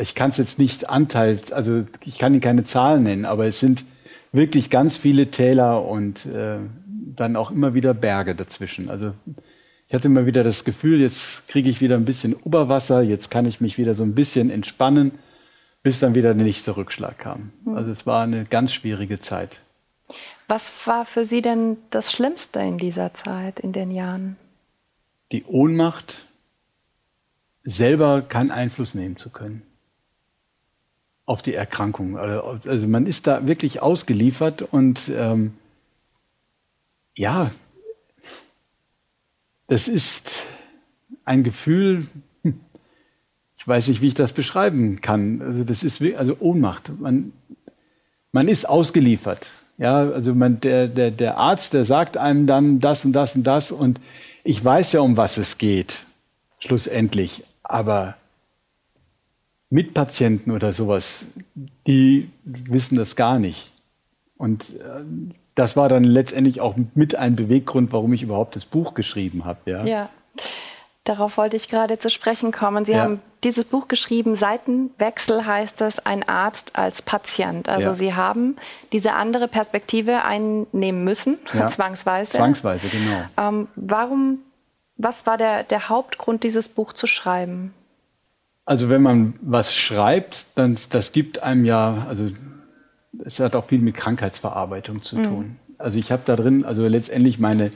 ich 0.00 0.14
kann 0.14 0.30
es 0.30 0.36
jetzt 0.36 0.58
nicht 0.58 0.88
anteilt, 0.88 1.52
also 1.52 1.84
ich 2.04 2.18
kann 2.18 2.32
Ihnen 2.32 2.40
keine 2.40 2.64
Zahlen 2.64 3.02
nennen, 3.02 3.24
aber 3.24 3.46
es 3.46 3.60
sind 3.60 3.84
wirklich 4.32 4.70
ganz 4.70 4.96
viele 4.96 5.30
Täler 5.30 5.84
und 5.84 6.26
äh, 6.26 6.58
dann 7.16 7.36
auch 7.36 7.50
immer 7.50 7.74
wieder 7.74 7.94
Berge 7.94 8.34
dazwischen. 8.34 8.88
Also 8.88 9.12
ich 9.88 9.94
hatte 9.94 10.08
immer 10.08 10.26
wieder 10.26 10.44
das 10.44 10.64
Gefühl, 10.64 11.00
jetzt 11.00 11.48
kriege 11.48 11.70
ich 11.70 11.80
wieder 11.80 11.96
ein 11.96 12.04
bisschen 12.04 12.34
Oberwasser, 12.34 13.02
jetzt 13.02 13.30
kann 13.30 13.46
ich 13.46 13.60
mich 13.60 13.78
wieder 13.78 13.94
so 13.94 14.04
ein 14.04 14.14
bisschen 14.14 14.50
entspannen, 14.50 15.12
bis 15.82 15.98
dann 16.00 16.14
wieder 16.14 16.34
der 16.34 16.44
nächste 16.44 16.76
Rückschlag 16.76 17.18
kam. 17.18 17.52
Hm. 17.64 17.74
Also 17.74 17.90
es 17.90 18.06
war 18.06 18.22
eine 18.22 18.44
ganz 18.44 18.72
schwierige 18.72 19.18
Zeit. 19.18 19.60
Was 20.46 20.86
war 20.86 21.04
für 21.04 21.24
Sie 21.24 21.42
denn 21.42 21.76
das 21.90 22.12
Schlimmste 22.12 22.60
in 22.60 22.78
dieser 22.78 23.12
Zeit, 23.14 23.60
in 23.60 23.72
den 23.72 23.90
Jahren? 23.90 24.36
Die 25.32 25.44
Ohnmacht, 25.44 26.26
selber 27.64 28.22
keinen 28.22 28.50
Einfluss 28.50 28.94
nehmen 28.94 29.18
zu 29.18 29.28
können 29.28 29.62
auf 31.28 31.42
die 31.42 31.54
Erkrankung. 31.54 32.16
Also, 32.16 32.68
also 32.68 32.88
man 32.88 33.06
ist 33.06 33.26
da 33.26 33.46
wirklich 33.46 33.82
ausgeliefert 33.82 34.62
und 34.62 35.10
ähm, 35.14 35.52
ja, 37.14 37.50
das 39.66 39.88
ist 39.88 40.44
ein 41.26 41.44
Gefühl, 41.44 42.06
ich 43.58 43.68
weiß 43.68 43.88
nicht, 43.88 44.00
wie 44.00 44.08
ich 44.08 44.14
das 44.14 44.32
beschreiben 44.32 45.02
kann. 45.02 45.42
Also 45.42 45.64
das 45.64 45.82
ist 45.82 46.00
also 46.16 46.36
Ohnmacht. 46.40 46.90
Man, 46.98 47.32
man 48.32 48.48
ist 48.48 48.66
ausgeliefert. 48.66 49.50
Ja, 49.76 50.08
also 50.08 50.34
man, 50.34 50.60
der, 50.60 50.88
der, 50.88 51.10
der 51.10 51.36
Arzt, 51.36 51.74
der 51.74 51.84
sagt 51.84 52.16
einem 52.16 52.46
dann 52.46 52.80
das 52.80 53.04
und 53.04 53.12
das 53.12 53.36
und 53.36 53.42
das 53.44 53.70
und 53.70 54.00
ich 54.44 54.64
weiß 54.64 54.92
ja, 54.92 55.00
um 55.00 55.18
was 55.18 55.36
es 55.36 55.58
geht, 55.58 55.98
schlussendlich. 56.58 57.44
Aber 57.62 58.16
Mitpatienten 59.70 60.52
oder 60.52 60.72
sowas, 60.72 61.26
die 61.86 62.30
wissen 62.44 62.96
das 62.96 63.16
gar 63.16 63.38
nicht. 63.38 63.72
Und 64.36 64.74
äh, 64.74 65.04
das 65.54 65.76
war 65.76 65.88
dann 65.88 66.04
letztendlich 66.04 66.60
auch 66.60 66.76
mit 66.94 67.16
ein 67.16 67.36
Beweggrund, 67.36 67.92
warum 67.92 68.12
ich 68.12 68.22
überhaupt 68.22 68.56
das 68.56 68.64
Buch 68.64 68.94
geschrieben 68.94 69.44
habe. 69.44 69.58
Ja. 69.66 69.84
ja. 69.84 70.08
Darauf 71.04 71.36
wollte 71.36 71.56
ich 71.56 71.68
gerade 71.68 71.98
zu 71.98 72.10
sprechen 72.10 72.52
kommen. 72.52 72.84
Sie 72.84 72.92
ja. 72.92 73.02
haben 73.02 73.20
dieses 73.44 73.64
Buch 73.64 73.88
geschrieben, 73.88 74.34
Seitenwechsel 74.34 75.46
heißt 75.46 75.80
es, 75.80 76.04
ein 76.04 76.28
Arzt 76.28 76.76
als 76.76 77.02
Patient. 77.02 77.68
Also 77.68 77.88
ja. 77.88 77.94
Sie 77.94 78.14
haben 78.14 78.56
diese 78.92 79.14
andere 79.14 79.48
Perspektive 79.48 80.22
einnehmen 80.22 81.04
müssen, 81.04 81.38
zwangsweise. 81.68 82.32
Zwangsweise, 82.32 82.88
genau. 82.88 83.22
Ähm, 83.36 83.68
warum, 83.74 84.40
was 84.96 85.26
war 85.26 85.38
der, 85.38 85.62
der 85.64 85.88
Hauptgrund, 85.88 86.42
dieses 86.42 86.68
Buch 86.68 86.92
zu 86.92 87.06
schreiben? 87.06 87.74
Also 88.68 88.90
wenn 88.90 89.00
man 89.00 89.32
was 89.40 89.74
schreibt, 89.74 90.44
dann 90.56 90.76
das 90.90 91.12
gibt 91.12 91.42
einem 91.42 91.64
ja, 91.64 92.04
also 92.06 92.26
es 93.24 93.40
hat 93.40 93.56
auch 93.56 93.64
viel 93.64 93.78
mit 93.78 93.94
Krankheitsverarbeitung 93.94 95.02
zu 95.02 95.16
mhm. 95.16 95.24
tun. 95.24 95.38
Mhm. 95.38 95.56
Also 95.78 95.98
ich 95.98 96.12
habe 96.12 96.20
da 96.26 96.36
drin, 96.36 96.66
also 96.66 96.86
letztendlich 96.86 97.38
meine 97.38 97.70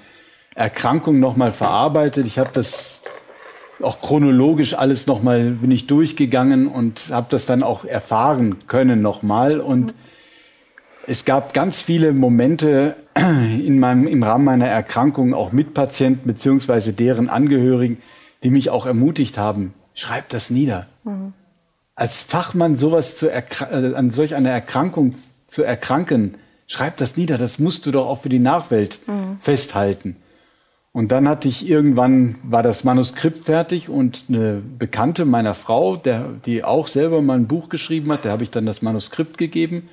Erkrankung 0.55 1.19
nochmal 1.19 1.53
verarbeitet. 1.53 2.27
Ich 2.27 2.39
habe 2.39 2.51
das 2.53 3.01
auch 3.81 4.03
chronologisch 4.03 4.75
alles 4.75 5.07
nochmal, 5.07 5.53
bin 5.53 5.71
ich 5.71 5.87
durchgegangen 5.87 6.67
und 6.67 7.05
habe 7.11 7.29
das 7.31 7.47
dann 7.47 7.63
auch 7.63 7.87
erfahren 7.87 8.67
können 8.67 9.01
nochmal. 9.01 9.61
Und 9.61 9.87
mhm. 9.87 9.99
es 11.07 11.25
gab 11.25 11.55
ganz 11.55 11.81
viele 11.81 12.13
Momente 12.13 12.97
in 13.17 13.79
meinem, 13.79 14.07
im 14.07 14.23
Rahmen 14.23 14.45
meiner 14.45 14.69
Erkrankung, 14.69 15.33
auch 15.33 15.53
mit 15.53 15.73
Patienten 15.73 16.27
beziehungsweise 16.27 16.93
deren 16.93 17.31
Angehörigen, 17.31 18.03
die 18.43 18.51
mich 18.51 18.69
auch 18.69 18.85
ermutigt 18.85 19.39
haben, 19.39 19.73
Schreib 19.95 20.29
das 20.31 20.51
nieder. 20.51 20.87
Mhm. 21.05 21.33
Als 21.95 22.21
Fachmann 22.21 22.77
sowas 22.77 23.17
zu 23.17 23.31
äh, 23.31 23.43
an 23.95 24.11
solch 24.11 24.35
einer 24.35 24.51
Erkrankung 24.51 25.15
zu 25.47 25.63
erkranken, 25.63 26.37
schreib 26.67 26.97
das 26.97 27.17
nieder. 27.17 27.39
Das 27.39 27.59
musst 27.59 27.87
du 27.87 27.91
doch 27.91 28.07
auch 28.07 28.23
für 28.23 28.29
die 28.29 28.39
Nachwelt 28.39 29.01
mhm. 29.07 29.39
festhalten. 29.41 30.17
Und 30.93 31.11
dann 31.11 31.27
hatte 31.27 31.49
ich 31.49 31.69
irgendwann, 31.69 32.37
war 32.43 32.63
das 32.63 32.85
Manuskript 32.85 33.45
fertig 33.45 33.89
und 33.89 34.25
eine 34.29 34.61
Bekannte 34.79 35.25
meiner 35.25 35.55
Frau, 35.55 35.97
der, 35.97 36.29
die 36.45 36.65
auch 36.65 36.87
selber 36.87 37.23
mal 37.23 37.39
ein 37.39 37.47
Buch 37.47 37.71
geschrieben 37.71 38.13
hat, 38.13 38.25
der 38.25 38.33
habe 38.33 38.43
ich 38.43 38.51
dann 38.51 38.67
das 38.67 38.83
Manuskript 38.83 39.39
gegeben. 39.39 39.89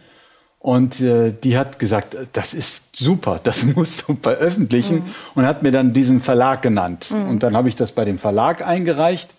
Und 0.59 0.99
äh, 0.99 1.31
die 1.31 1.57
hat 1.57 1.79
gesagt, 1.79 2.17
das 2.33 2.53
ist 2.53 2.83
super, 2.93 3.39
das 3.41 3.63
musst 3.75 4.09
du 4.09 4.17
veröffentlichen. 4.21 4.97
Mhm. 4.97 5.15
Und 5.35 5.45
hat 5.45 5.63
mir 5.63 5.71
dann 5.71 5.93
diesen 5.93 6.19
Verlag 6.19 6.61
genannt. 6.61 7.11
Mhm. 7.11 7.29
Und 7.29 7.43
dann 7.43 7.55
habe 7.55 7.69
ich 7.69 7.75
das 7.75 7.93
bei 7.93 8.03
dem 8.03 8.17
Verlag 8.17 8.65
eingereicht. 8.67 9.33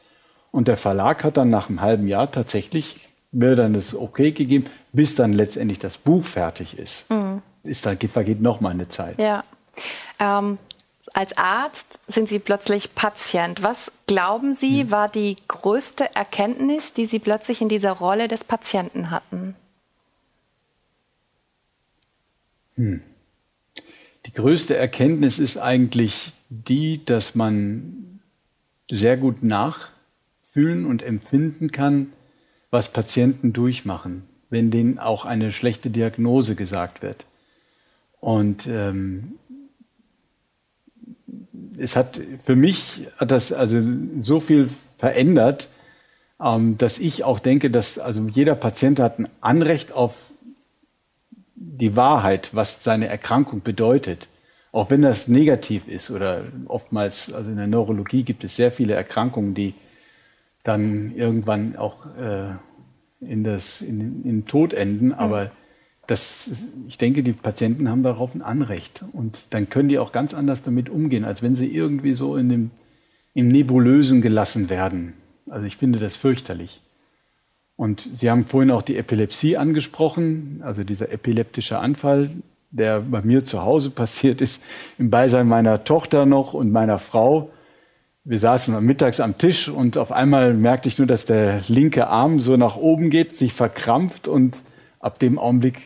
Und 0.50 0.68
der 0.68 0.76
Verlag 0.76 1.24
hat 1.24 1.36
dann 1.36 1.50
nach 1.50 1.68
einem 1.68 1.80
halben 1.80 2.08
Jahr 2.08 2.30
tatsächlich 2.30 3.08
mir 3.32 3.54
dann 3.54 3.72
das 3.72 3.94
Okay 3.94 4.32
gegeben, 4.32 4.66
bis 4.92 5.14
dann 5.14 5.32
letztendlich 5.32 5.78
das 5.78 5.98
Buch 5.98 6.24
fertig 6.24 6.78
ist. 6.78 7.08
Mhm. 7.10 7.42
ist 7.62 7.86
dann, 7.86 7.98
vergeht 7.98 8.40
noch 8.40 8.60
mal 8.60 8.70
eine 8.70 8.88
Zeit. 8.88 9.18
Ja. 9.18 9.44
Ähm, 10.18 10.58
als 11.12 11.36
Arzt 11.36 12.10
sind 12.10 12.28
Sie 12.28 12.38
plötzlich 12.38 12.94
Patient. 12.94 13.62
Was 13.62 13.90
glauben 14.06 14.54
Sie, 14.54 14.82
hm. 14.82 14.90
war 14.90 15.08
die 15.08 15.36
größte 15.48 16.14
Erkenntnis, 16.14 16.92
die 16.92 17.06
Sie 17.06 17.18
plötzlich 17.18 17.60
in 17.60 17.68
dieser 17.68 17.92
Rolle 17.92 18.28
des 18.28 18.44
Patienten 18.44 19.10
hatten? 19.10 19.56
Hm. 22.76 23.02
Die 24.26 24.32
größte 24.32 24.76
Erkenntnis 24.76 25.38
ist 25.38 25.56
eigentlich 25.56 26.32
die, 26.48 27.04
dass 27.04 27.34
man 27.34 28.20
sehr 28.90 29.16
gut 29.16 29.42
nach 29.42 29.90
fühlen 30.52 30.84
und 30.86 31.02
empfinden 31.02 31.70
kann, 31.70 32.12
was 32.70 32.92
Patienten 32.92 33.52
durchmachen, 33.52 34.24
wenn 34.48 34.70
denen 34.70 34.98
auch 34.98 35.24
eine 35.24 35.52
schlechte 35.52 35.90
Diagnose 35.90 36.54
gesagt 36.54 37.02
wird. 37.02 37.26
Und 38.20 38.66
ähm, 38.66 39.34
es 41.78 41.96
hat 41.96 42.20
für 42.42 42.56
mich 42.56 43.06
hat 43.16 43.30
das 43.30 43.52
also 43.52 43.80
so 44.20 44.40
viel 44.40 44.68
verändert, 44.98 45.68
ähm, 46.40 46.76
dass 46.78 46.98
ich 46.98 47.24
auch 47.24 47.38
denke, 47.38 47.70
dass 47.70 47.98
also 47.98 48.26
jeder 48.26 48.54
Patient 48.54 48.98
hat 48.98 49.18
ein 49.18 49.28
Anrecht 49.40 49.92
auf 49.92 50.30
die 51.54 51.96
Wahrheit, 51.96 52.50
was 52.52 52.82
seine 52.82 53.06
Erkrankung 53.06 53.62
bedeutet. 53.62 54.28
Auch 54.72 54.90
wenn 54.90 55.02
das 55.02 55.28
negativ 55.28 55.88
ist 55.88 56.10
oder 56.10 56.44
oftmals, 56.66 57.32
also 57.32 57.50
in 57.50 57.56
der 57.56 57.66
Neurologie 57.66 58.22
gibt 58.22 58.44
es 58.44 58.56
sehr 58.56 58.70
viele 58.70 58.94
Erkrankungen, 58.94 59.54
die 59.54 59.74
dann 60.62 61.14
irgendwann 61.14 61.76
auch 61.76 62.06
äh, 62.16 62.54
in, 63.20 63.44
das, 63.44 63.82
in, 63.82 64.24
in 64.24 64.46
Tod 64.46 64.72
enden. 64.72 65.12
Aber 65.12 65.50
das, 66.06 66.68
ich 66.88 66.98
denke, 66.98 67.22
die 67.22 67.32
Patienten 67.32 67.88
haben 67.88 68.02
darauf 68.02 68.34
ein 68.34 68.42
Anrecht. 68.42 69.04
Und 69.12 69.54
dann 69.54 69.68
können 69.68 69.88
die 69.88 69.98
auch 69.98 70.12
ganz 70.12 70.34
anders 70.34 70.62
damit 70.62 70.88
umgehen, 70.88 71.24
als 71.24 71.42
wenn 71.42 71.56
sie 71.56 71.74
irgendwie 71.74 72.14
so 72.14 72.36
in 72.36 72.48
dem, 72.48 72.70
im 73.34 73.48
Nebulösen 73.48 74.20
gelassen 74.20 74.70
werden. 74.70 75.14
Also 75.48 75.66
ich 75.66 75.76
finde 75.76 75.98
das 75.98 76.16
fürchterlich. 76.16 76.80
Und 77.76 78.00
Sie 78.00 78.30
haben 78.30 78.44
vorhin 78.44 78.70
auch 78.70 78.82
die 78.82 78.98
Epilepsie 78.98 79.56
angesprochen, 79.56 80.60
also 80.62 80.84
dieser 80.84 81.10
epileptische 81.12 81.78
Anfall, 81.78 82.30
der 82.70 83.00
bei 83.00 83.22
mir 83.22 83.44
zu 83.44 83.62
Hause 83.62 83.88
passiert 84.02 84.42
ist, 84.42 84.62
im 84.98 85.08
Beisein 85.08 85.48
meiner 85.48 85.84
Tochter 85.84 86.26
noch 86.26 86.52
und 86.52 86.72
meiner 86.72 86.98
Frau. 86.98 87.50
Wir 88.24 88.38
saßen 88.38 88.84
mittags 88.84 89.18
am 89.18 89.38
Tisch 89.38 89.68
und 89.68 89.96
auf 89.96 90.12
einmal 90.12 90.52
merkte 90.52 90.88
ich 90.88 90.98
nur, 90.98 91.06
dass 91.06 91.24
der 91.24 91.62
linke 91.68 92.08
Arm 92.08 92.38
so 92.38 92.56
nach 92.56 92.76
oben 92.76 93.10
geht, 93.10 93.36
sich 93.36 93.52
verkrampft 93.52 94.28
und 94.28 94.58
ab 94.98 95.18
dem 95.18 95.38
Augenblick 95.38 95.80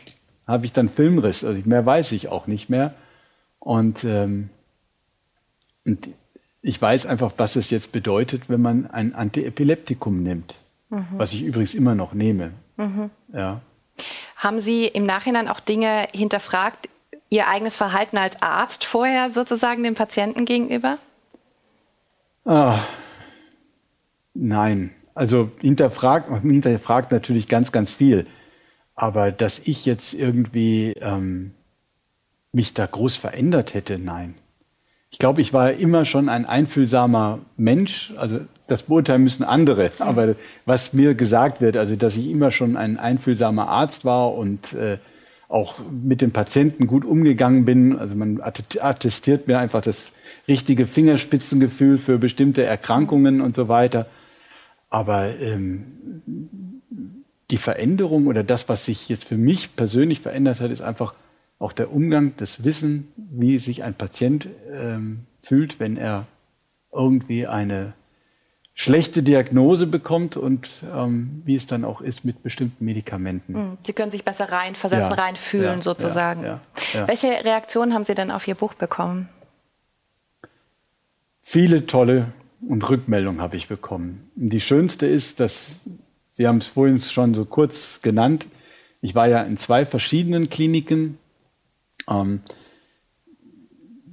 habe 0.45 0.65
ich 0.65 0.73
dann 0.73 0.89
Filmriss. 0.89 1.43
Also 1.43 1.61
mehr 1.65 1.85
weiß 1.85 2.11
ich 2.11 2.27
auch 2.27 2.47
nicht 2.47 2.69
mehr. 2.69 2.93
Und, 3.59 4.03
ähm, 4.03 4.49
und 5.85 6.09
ich 6.61 6.81
weiß 6.81 7.05
einfach, 7.05 7.33
was 7.37 7.55
es 7.55 7.69
jetzt 7.69 7.91
bedeutet, 7.91 8.49
wenn 8.49 8.61
man 8.61 8.91
ein 8.91 9.15
Antiepileptikum 9.15 10.21
nimmt, 10.21 10.55
mhm. 10.89 11.07
was 11.13 11.33
ich 11.33 11.43
übrigens 11.43 11.73
immer 11.73 11.95
noch 11.95 12.13
nehme. 12.13 12.51
Mhm. 12.77 13.09
Ja. 13.33 13.61
Haben 14.35 14.59
Sie 14.59 14.85
im 14.85 15.05
Nachhinein 15.05 15.47
auch 15.47 15.59
Dinge 15.59 16.07
hinterfragt, 16.13 16.89
Ihr 17.31 17.47
eigenes 17.47 17.75
Verhalten 17.75 18.17
als 18.17 18.41
Arzt 18.41 18.85
vorher 18.85 19.31
sozusagen 19.31 19.83
dem 19.83 19.95
Patienten 19.95 20.45
gegenüber? 20.45 20.99
Ah, 22.45 22.79
nein. 24.35 24.91
Also 25.15 25.51
hinterfragt, 25.61 26.29
hinterfragt 26.41 27.11
natürlich 27.11 27.47
ganz, 27.47 27.71
ganz 27.71 27.91
viel. 27.91 28.27
Aber 28.93 29.31
dass 29.31 29.59
ich 29.59 29.85
jetzt 29.85 30.13
irgendwie 30.13 30.93
ähm, 31.01 31.51
mich 32.51 32.73
da 32.73 32.85
groß 32.85 33.15
verändert 33.15 33.73
hätte, 33.73 33.99
nein. 33.99 34.35
Ich 35.11 35.19
glaube, 35.19 35.41
ich 35.41 35.53
war 35.53 35.73
immer 35.73 36.05
schon 36.05 36.29
ein 36.29 36.45
einfühlsamer 36.45 37.39
Mensch. 37.57 38.13
Also 38.17 38.41
das 38.67 38.83
beurteilen 38.83 39.23
müssen 39.23 39.43
andere. 39.43 39.91
Aber 39.99 40.35
was 40.65 40.93
mir 40.93 41.15
gesagt 41.15 41.61
wird, 41.61 41.77
also 41.77 41.95
dass 41.95 42.15
ich 42.15 42.29
immer 42.29 42.51
schon 42.51 42.77
ein 42.77 42.97
einfühlsamer 42.97 43.67
Arzt 43.67 44.05
war 44.05 44.33
und 44.35 44.73
äh, 44.73 44.97
auch 45.47 45.79
mit 45.89 46.21
den 46.21 46.31
Patienten 46.31 46.87
gut 46.87 47.05
umgegangen 47.05 47.65
bin. 47.65 47.97
Also 47.97 48.15
man 48.15 48.41
attestiert 48.41 49.47
mir 49.47 49.59
einfach 49.59 49.81
das 49.81 50.11
richtige 50.47 50.87
Fingerspitzengefühl 50.87 51.97
für 51.97 52.17
bestimmte 52.17 52.63
Erkrankungen 52.63 53.41
und 53.41 53.55
so 53.55 53.67
weiter. 53.67 54.07
Aber 54.89 55.37
ähm, 55.39 56.81
die 57.51 57.57
Veränderung 57.57 58.27
oder 58.27 58.43
das, 58.43 58.69
was 58.69 58.85
sich 58.85 59.09
jetzt 59.09 59.25
für 59.25 59.37
mich 59.37 59.75
persönlich 59.75 60.21
verändert 60.21 60.61
hat, 60.61 60.71
ist 60.71 60.81
einfach 60.81 61.13
auch 61.59 61.73
der 61.73 61.91
Umgang, 61.91 62.33
das 62.37 62.63
Wissen, 62.63 63.07
wie 63.15 63.59
sich 63.59 63.83
ein 63.83 63.93
Patient 63.93 64.47
ähm, 64.73 65.25
fühlt, 65.41 65.79
wenn 65.79 65.97
er 65.97 66.27
irgendwie 66.91 67.47
eine 67.47 67.93
schlechte 68.77 69.23
Diagnose 69.23 69.87
bekommt 69.87 70.35
und 70.35 70.69
ähm, 70.93 71.41
wie 71.45 71.55
es 71.55 71.65
dann 71.65 71.85
auch 71.85 72.01
ist 72.01 72.25
mit 72.25 72.43
bestimmten 72.43 72.83
Medikamenten. 72.83 73.55
Hm, 73.55 73.77
Sie 73.81 73.93
können 73.93 74.11
sich 74.11 74.25
besser 74.25 74.51
reinversetzen, 74.51 75.09
ja, 75.09 75.15
reinfühlen 75.15 75.77
ja, 75.77 75.81
sozusagen. 75.81 76.43
Ja, 76.43 76.61
Welche 77.07 77.27
Reaktionen 77.27 77.93
haben 77.93 78.03
Sie 78.03 78.13
denn 78.13 78.31
auf 78.31 78.47
Ihr 78.47 78.55
Buch 78.55 78.73
bekommen? 78.73 79.29
Viele 81.41 81.85
tolle 81.85 82.33
und 82.67 82.87
Rückmeldungen 82.89 83.41
habe 83.41 83.55
ich 83.55 83.69
bekommen. 83.69 84.29
Die 84.35 84.59
schönste 84.59 85.05
ist, 85.05 85.39
dass 85.39 85.67
Sie 86.33 86.45
haben 86.45 86.57
es 86.57 86.67
vorhin 86.67 86.99
schon 86.99 87.33
so 87.33 87.45
kurz 87.45 88.01
genannt. 88.01 88.45
Ich 88.99 89.15
war 89.15 89.29
ja 89.29 89.41
in 89.43 89.57
zwei 89.57 89.85
verschiedenen 89.85 90.49
Kliniken. 90.49 91.17
Ähm, 92.09 92.41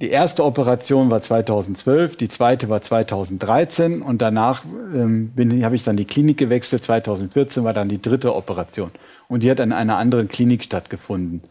die 0.03 0.09
erste 0.09 0.43
Operation 0.43 1.09
war 1.09 1.21
2012, 1.21 2.17
die 2.17 2.27
zweite 2.27 2.67
war 2.67 2.81
2013 2.81 4.01
und 4.01 4.21
danach 4.21 4.65
ähm, 4.93 5.31
habe 5.63 5.77
ich 5.77 5.83
dann 5.83 5.95
die 5.95 6.03
Klinik 6.03 6.37
gewechselt. 6.37 6.83
2014 6.83 7.63
war 7.63 7.71
dann 7.71 7.87
die 7.87 8.01
dritte 8.01 8.35
Operation 8.35 8.91
und 9.29 9.43
die 9.43 9.49
hat 9.49 9.61
an 9.61 9.71
einer 9.71 9.95
anderen 9.95 10.27
Klinik 10.27 10.65
stattgefunden. 10.65 11.41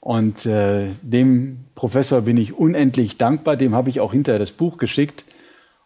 Und 0.00 0.44
äh, 0.44 0.88
dem 1.00 1.64
Professor 1.74 2.20
bin 2.20 2.36
ich 2.36 2.52
unendlich 2.52 3.16
dankbar. 3.16 3.56
Dem 3.56 3.74
habe 3.74 3.88
ich 3.88 4.00
auch 4.00 4.12
hinterher 4.12 4.38
das 4.38 4.52
Buch 4.52 4.76
geschickt. 4.76 5.24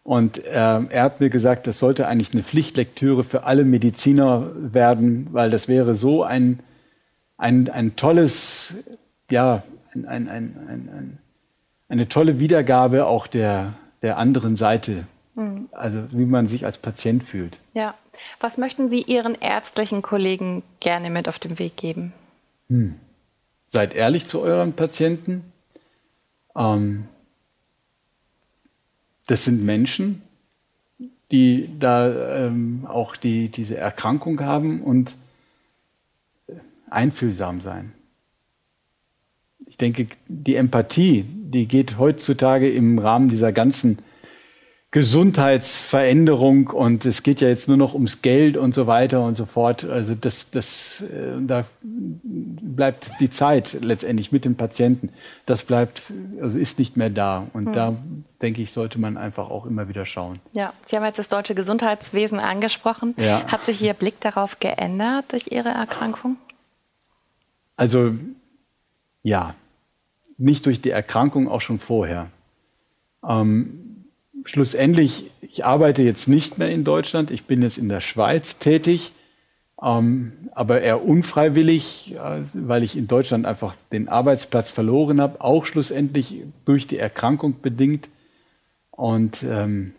Und 0.03 0.45
äh, 0.45 0.81
er 0.89 1.03
hat 1.03 1.21
mir 1.21 1.29
gesagt, 1.29 1.67
das 1.67 1.79
sollte 1.79 2.05
eigentlich 2.05 2.33
eine 2.33 2.43
Pflichtlektüre 2.43 3.23
für 3.23 3.43
alle 3.45 3.63
Mediziner 3.63 4.51
werden, 4.57 5.29
weil 5.31 5.51
das 5.51 5.69
wäre 5.69 5.95
so 5.95 6.23
ein, 6.23 6.59
ein, 7.37 7.69
ein 7.69 7.95
tolles, 7.95 8.73
ja, 9.31 9.63
ein, 9.93 10.05
ein, 10.05 10.27
ein, 10.27 10.57
ein 10.67 11.19
eine 11.89 12.07
tolle 12.07 12.39
Wiedergabe 12.39 13.05
auch 13.05 13.27
der, 13.27 13.73
der 14.01 14.17
anderen 14.17 14.55
Seite. 14.55 15.07
Mhm. 15.35 15.67
Also 15.71 16.03
wie 16.11 16.25
man 16.25 16.47
sich 16.47 16.65
als 16.65 16.77
Patient 16.77 17.23
fühlt. 17.23 17.59
Ja. 17.73 17.95
Was 18.39 18.57
möchten 18.57 18.89
Sie 18.89 19.01
Ihren 19.01 19.35
ärztlichen 19.35 20.01
Kollegen 20.01 20.63
gerne 20.79 21.09
mit 21.09 21.27
auf 21.27 21.39
den 21.39 21.57
Weg 21.57 21.77
geben? 21.77 22.13
Hm. 22.69 22.95
Seid 23.67 23.95
ehrlich 23.95 24.27
zu 24.27 24.41
euren 24.41 24.73
Patienten. 24.73 25.51
Ähm, 26.55 27.05
das 29.27 29.45
sind 29.45 29.63
Menschen, 29.63 30.21
die 31.31 31.69
da 31.79 32.45
ähm, 32.45 32.85
auch 32.89 33.15
die, 33.15 33.49
diese 33.49 33.77
Erkrankung 33.77 34.41
haben 34.41 34.81
und 34.81 35.15
einfühlsam 36.89 37.61
sein 37.61 37.93
ich 39.69 39.77
denke, 39.77 40.07
die 40.27 40.55
Empathie, 40.55 41.23
die 41.23 41.67
geht 41.67 41.97
heutzutage 41.97 42.69
im 42.69 42.99
Rahmen 42.99 43.29
dieser 43.29 43.51
ganzen 43.51 43.99
Gesundheitsveränderung 44.91 46.67
und 46.67 47.05
es 47.05 47.21
geht 47.21 47.41
ja 47.41 47.47
jetzt 47.47 47.67
nur 47.67 47.77
noch 47.77 47.93
ums 47.93 48.23
Geld 48.23 48.57
und 48.57 48.73
so 48.73 48.87
weiter 48.87 49.23
und 49.23 49.37
so 49.37 49.45
fort. 49.45 49.85
Also 49.85 50.15
das, 50.15 50.49
das, 50.49 51.01
äh, 51.01 51.39
da 51.41 51.63
bleibt 51.83 53.11
die 53.19 53.29
Zeit 53.29 53.77
letztendlich 53.81 54.31
mit 54.31 54.45
dem 54.45 54.55
Patienten. 54.55 55.11
Das 55.45 55.63
bleibt, 55.63 56.11
also 56.41 56.57
ist 56.57 56.79
nicht 56.79 56.97
mehr 56.97 57.11
da. 57.11 57.45
Und 57.53 57.67
hm. 57.67 57.73
da 57.73 57.95
denke 58.41 58.63
ich, 58.63 58.71
sollte 58.71 58.99
man 58.99 59.15
einfach 59.15 59.51
auch 59.51 59.67
immer 59.67 59.87
wieder 59.89 60.07
schauen. 60.07 60.39
Ja, 60.53 60.73
Sie 60.85 60.95
haben 60.95 61.05
jetzt 61.05 61.19
das 61.19 61.29
deutsche 61.29 61.53
Gesundheitswesen 61.53 62.39
angesprochen. 62.39 63.13
Ja. 63.19 63.45
Hat 63.45 63.63
sich 63.65 63.83
Ihr 63.83 63.93
Blick 63.93 64.19
darauf 64.21 64.59
geändert 64.59 65.25
durch 65.33 65.51
Ihre 65.51 65.69
Erkrankung? 65.69 66.37
Also 67.77 68.15
ja, 69.23 69.55
nicht 70.37 70.65
durch 70.65 70.81
die 70.81 70.89
Erkrankung, 70.89 71.47
auch 71.47 71.61
schon 71.61 71.79
vorher. 71.79 72.29
Ähm, 73.27 74.05
schlussendlich, 74.45 75.29
ich 75.41 75.65
arbeite 75.65 76.01
jetzt 76.03 76.27
nicht 76.27 76.57
mehr 76.57 76.69
in 76.69 76.83
Deutschland, 76.83 77.31
ich 77.31 77.45
bin 77.45 77.61
jetzt 77.61 77.77
in 77.77 77.89
der 77.89 78.01
Schweiz 78.01 78.57
tätig, 78.57 79.11
ähm, 79.81 80.33
aber 80.53 80.81
eher 80.81 81.05
unfreiwillig, 81.05 82.15
äh, 82.15 82.41
weil 82.53 82.83
ich 82.83 82.97
in 82.97 83.07
Deutschland 83.07 83.45
einfach 83.45 83.75
den 83.91 84.09
Arbeitsplatz 84.09 84.71
verloren 84.71 85.21
habe, 85.21 85.41
auch 85.41 85.65
schlussendlich 85.65 86.43
durch 86.65 86.87
die 86.87 86.97
Erkrankung 86.97 87.61
bedingt. 87.61 88.09
Und 88.91 89.43
ähm, 89.43 89.93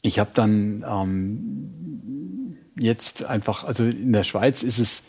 ich 0.00 0.18
habe 0.18 0.30
dann 0.34 0.84
ähm, 0.88 2.56
jetzt 2.78 3.24
einfach, 3.24 3.64
also 3.64 3.84
in 3.84 4.12
der 4.12 4.24
Schweiz 4.24 4.62
ist 4.62 4.78
es 4.78 5.02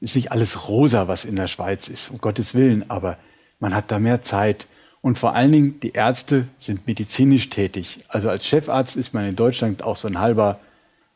ist 0.00 0.16
nicht 0.16 0.32
alles 0.32 0.68
rosa, 0.68 1.08
was 1.08 1.24
in 1.24 1.36
der 1.36 1.48
Schweiz 1.48 1.88
ist, 1.88 2.10
um 2.10 2.18
Gottes 2.18 2.54
Willen, 2.54 2.88
aber 2.88 3.18
man 3.58 3.74
hat 3.74 3.90
da 3.90 3.98
mehr 3.98 4.22
Zeit. 4.22 4.66
Und 5.02 5.18
vor 5.18 5.34
allen 5.34 5.52
Dingen, 5.52 5.80
die 5.80 5.92
Ärzte 5.92 6.46
sind 6.58 6.86
medizinisch 6.86 7.48
tätig. 7.50 8.04
Also 8.08 8.28
als 8.28 8.46
Chefarzt 8.46 8.96
ist 8.96 9.14
man 9.14 9.26
in 9.26 9.36
Deutschland 9.36 9.82
auch 9.82 9.96
so 9.96 10.08
ein 10.08 10.18
halber 10.18 10.60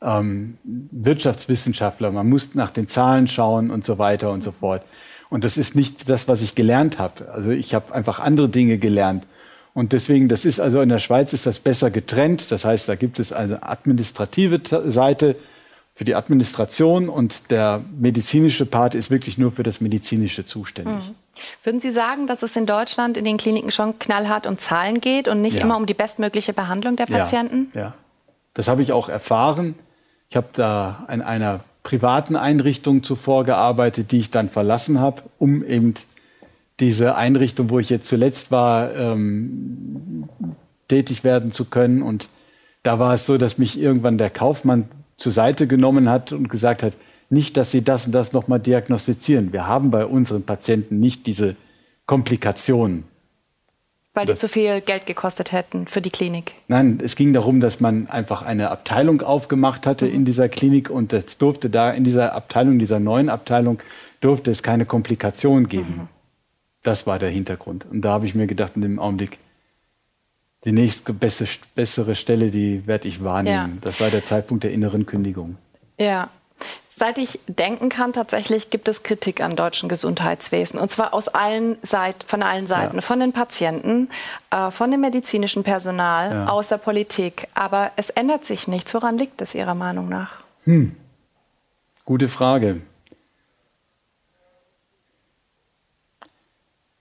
ähm, 0.01 0.59
Wirtschaftswissenschaftler. 0.65 2.11
Man 2.11 2.29
muss 2.29 2.55
nach 2.55 2.71
den 2.71 2.89
Zahlen 2.89 3.27
schauen 3.29 3.71
und 3.71 3.85
so 3.85 3.99
weiter 3.99 4.31
und 4.31 4.45
so 4.45 4.53
fort. 4.53 4.85
Und 5.31 5.45
das 5.45 5.57
ist 5.57 5.75
nicht 5.75 6.09
das, 6.09 6.29
was 6.29 6.43
ich 6.43 6.55
gelernt 6.55 6.99
habe. 6.99 7.31
Also 7.33 7.51
ich 7.51 7.75
habe 7.75 7.95
einfach 7.95 8.21
andere 8.21 8.49
Dinge 8.49 8.79
gelernt. 8.79 9.27
Und 9.75 9.93
deswegen, 9.93 10.29
das 10.29 10.45
ist 10.45 10.61
also 10.61 10.81
in 10.81 10.89
der 10.89 11.01
Schweiz 11.01 11.33
ist 11.33 11.47
das 11.47 11.59
besser 11.59 11.91
getrennt. 11.91 12.53
Das 12.53 12.65
heißt, 12.65 12.89
da 12.89 12.95
gibt 12.95 13.19
es 13.19 13.33
eine 13.33 13.63
administrative 13.65 14.61
Seite 14.91 15.37
für 15.95 16.05
die 16.05 16.17
Administration 16.17 17.09
und 17.09 17.51
der 17.53 17.83
medizinische 17.97 18.67
Part 18.67 18.97
ist 18.97 19.11
wirklich 19.11 19.39
nur 19.39 19.53
für 19.53 19.63
das 19.63 19.81
Medizinische 19.81 20.45
zuständig. 20.45 20.95
Mhm. 20.95 21.15
Würden 21.63 21.81
Sie 21.81 21.93
sagen, 21.93 22.27
dass 22.27 22.43
es 22.43 22.57
in 22.57 22.67
Deutschland 22.67 23.17
in 23.17 23.25
den 23.25 23.37
Kliniken 23.37 23.71
schon 23.71 23.99
knallhart 23.99 24.47
um 24.47 24.59
Zahlen 24.59 25.01
geht 25.01 25.29
und 25.29 25.41
nicht 25.41 25.59
ja. 25.59 25.63
immer 25.63 25.77
um 25.77 25.87
die 25.87 25.95
bestmögliche 25.95 26.53
Behandlung 26.53 26.97
der 26.97 27.07
Patienten? 27.07 27.71
Ja, 27.75 27.81
ja. 27.81 27.95
das 28.55 28.69
habe 28.69 28.83
ich 28.83 28.93
auch 28.93 29.09
erfahren. 29.09 29.77
Ich 30.31 30.37
habe 30.37 30.49
da 30.53 31.07
in 31.11 31.23
einer 31.23 31.61
privaten 31.85 32.35
Einrichtung 32.35 33.05
zuvor 33.05 33.45
gearbeitet, 33.45 34.11
die 34.11 34.21
ich 34.21 34.31
dann 34.31 34.49
verlassen 34.49 34.99
habe, 34.99 35.23
um 35.39 35.65
eben 35.65 35.95
diese 36.81 37.15
Einrichtung, 37.15 37.71
wo 37.71 37.79
ich 37.79 37.91
jetzt 37.91 38.09
zuletzt 38.09 38.51
war, 38.51 38.93
ähm, 38.97 40.29
tätig 40.89 41.23
werden 41.23 41.53
zu 41.53 41.67
können. 41.67 42.03
Und 42.03 42.29
da 42.83 42.99
war 42.99 43.15
es 43.15 43.27
so, 43.27 43.39
dass 43.39 43.59
mich 43.59 43.79
irgendwann 43.79 44.19
der 44.19 44.31
Kaufmann 44.31 44.89
zur 45.17 45.33
Seite 45.33 45.67
genommen 45.67 46.09
hat 46.09 46.33
und 46.33 46.49
gesagt 46.49 46.83
hat, 46.83 46.95
nicht, 47.31 47.57
dass 47.57 47.71
Sie 47.71 47.83
das 47.83 48.07
und 48.07 48.13
das 48.13 48.33
nochmal 48.33 48.61
diagnostizieren. 48.61 49.53
Wir 49.53 49.67
haben 49.67 49.91
bei 49.91 50.07
unseren 50.07 50.43
Patienten 50.43 51.01
nicht 51.01 51.27
diese 51.27 51.57
Komplikationen. 52.07 53.05
Weil 54.13 54.27
die 54.27 54.37
zu 54.37 54.49
viel 54.49 54.81
Geld 54.81 55.07
gekostet 55.07 55.51
hätten 55.51 55.89
für 55.89 56.01
die 56.01 56.11
Klinik. 56.11 56.53
Nein, 56.69 57.01
es 57.03 57.17
ging 57.17 57.33
darum, 57.33 57.59
dass 57.59 57.81
man 57.81 58.07
einfach 58.07 58.43
eine 58.43 58.71
Abteilung 58.71 59.23
aufgemacht 59.23 59.87
hatte 59.87 60.07
mhm. 60.07 60.15
in 60.15 60.25
dieser 60.25 60.49
Klinik 60.49 60.89
und 60.89 61.13
es 61.13 61.37
durfte 61.37 61.69
da 61.69 61.91
in 61.91 62.05
dieser 62.05 62.33
Abteilung, 62.35 62.79
dieser 62.79 63.01
neuen 63.01 63.29
Abteilung, 63.29 63.81
durfte 64.21 64.53
es 64.53 64.63
keine 64.63 64.87
Komplikationen 64.87 65.69
geben. 65.69 65.95
Mhm. 65.97 66.09
Das 66.85 67.09
war 67.09 67.19
der 67.19 67.31
Hintergrund. 67.31 67.87
Und 67.91 68.03
da 68.03 68.11
habe 68.11 68.27
ich 68.27 68.37
mir 68.37 68.47
gedacht, 68.47 68.73
in 68.77 68.83
dem 68.83 69.01
Augenblick, 69.01 69.39
die 70.65 70.73
nächste 70.73 71.13
bessere 71.13 72.15
Stelle, 72.15 72.51
die 72.51 72.87
werde 72.87 73.09
ich 73.09 73.23
wahrnehmen. 73.23 73.75
Ja. 73.75 73.81
Das 73.83 74.01
war 74.01 74.11
der 74.11 74.25
Zeitpunkt 74.25 74.65
der 74.65 74.73
inneren 74.73 75.07
Kündigung. 75.07 75.57
Ja. 75.99 76.31
Seit 76.97 77.19
ich 77.19 77.41
denken 77.49 77.89
kann, 77.89 78.13
tatsächlich 78.13 78.71
gibt 78.71 78.87
es 78.87 79.03
Kritik 79.03 79.43
am 79.43 79.57
deutschen 79.57 79.89
Gesundheitswesen. 79.89 80.79
Und 80.79 80.91
zwar 80.93 81.13
aus 81.13 81.27
allen 81.27 81.77
Seit 81.83 82.23
von 82.25 82.43
allen 82.43 82.69
Seiten. 82.69 82.97
Ja. 82.97 83.01
Von 83.01 83.19
den 83.19 83.33
Patienten, 83.33 84.09
äh, 84.51 84.71
von 84.71 84.93
dem 84.93 85.01
medizinischen 85.01 85.65
Personal, 85.65 86.31
ja. 86.31 86.47
aus 86.47 86.69
der 86.69 86.79
Politik. 86.79 87.49
Aber 87.55 87.91
es 87.97 88.11
ändert 88.11 88.45
sich 88.45 88.69
nichts. 88.69 88.95
Woran 88.95 89.19
liegt 89.19 89.43
es 89.43 89.57
Ihrer 89.57 89.75
Meinung 89.75 90.09
nach? 90.09 90.31
Hm. 90.65 90.95
Gute 92.05 92.29
Frage. 92.29 92.81